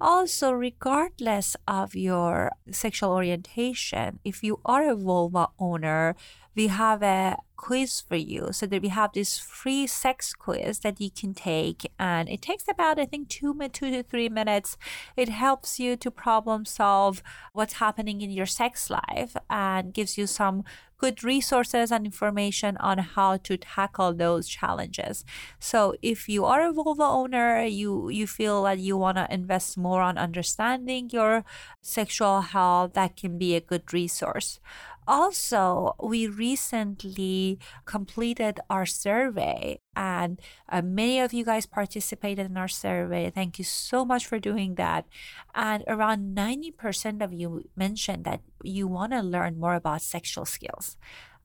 Also, 0.00 0.52
regardless 0.52 1.56
of 1.66 1.94
your 1.94 2.52
sexual 2.70 3.10
orientation, 3.10 4.18
if 4.24 4.42
you 4.42 4.60
are 4.64 4.88
a 4.90 4.94
vulva 4.94 5.48
owner, 5.58 6.14
we 6.56 6.68
have 6.68 7.02
a 7.02 7.36
quiz 7.56 8.00
for 8.00 8.16
you. 8.16 8.48
So 8.52 8.66
that 8.66 8.82
we 8.82 8.88
have 8.88 9.12
this 9.12 9.38
free 9.38 9.86
sex 9.86 10.32
quiz 10.34 10.80
that 10.80 11.00
you 11.00 11.10
can 11.10 11.34
take, 11.34 11.90
and 11.98 12.28
it 12.28 12.42
takes 12.42 12.64
about 12.68 12.98
I 12.98 13.06
think 13.06 13.28
two 13.28 13.54
two 13.72 13.90
to 13.90 14.02
three 14.02 14.28
minutes. 14.28 14.76
It 15.16 15.28
helps 15.28 15.78
you 15.78 15.96
to 15.96 16.10
problem 16.10 16.64
solve 16.64 17.22
what's 17.52 17.74
happening 17.74 18.20
in 18.20 18.30
your 18.30 18.46
sex 18.46 18.90
life 18.90 19.36
and 19.48 19.94
gives 19.94 20.18
you 20.18 20.26
some 20.26 20.64
good 20.98 21.22
resources 21.22 21.92
and 21.92 22.06
information 22.06 22.76
on 22.78 22.98
how 22.98 23.36
to 23.36 23.56
tackle 23.58 24.14
those 24.14 24.48
challenges. 24.48 25.24
So 25.58 25.94
if 26.00 26.26
you 26.28 26.44
are 26.46 26.66
a 26.66 26.72
vulva 26.72 27.04
owner, 27.04 27.62
you 27.64 28.08
you 28.08 28.26
feel 28.26 28.62
that 28.64 28.78
you 28.78 28.96
want 28.96 29.16
to 29.18 29.32
invest 29.32 29.76
more 29.76 30.00
on 30.02 30.16
understanding 30.18 31.10
your 31.12 31.44
sexual 31.82 32.40
health, 32.40 32.94
that 32.94 33.16
can 33.16 33.38
be 33.38 33.54
a 33.54 33.60
good 33.60 33.92
resource. 33.92 34.60
Also, 35.06 35.94
we 36.02 36.26
recently 36.26 37.60
completed 37.84 38.58
our 38.68 38.84
survey, 38.84 39.78
and 39.94 40.40
uh, 40.68 40.82
many 40.82 41.20
of 41.20 41.32
you 41.32 41.44
guys 41.44 41.64
participated 41.64 42.46
in 42.46 42.56
our 42.56 42.66
survey. 42.68 43.30
Thank 43.30 43.58
you 43.58 43.64
so 43.64 44.04
much 44.04 44.26
for 44.26 44.40
doing 44.40 44.74
that. 44.74 45.06
And 45.54 45.84
around 45.86 46.34
90% 46.34 47.22
of 47.22 47.32
you 47.32 47.70
mentioned 47.76 48.24
that 48.24 48.40
you 48.64 48.88
want 48.88 49.12
to 49.12 49.22
learn 49.22 49.60
more 49.60 49.74
about 49.74 50.02
sexual 50.02 50.44
skills. 50.44 50.96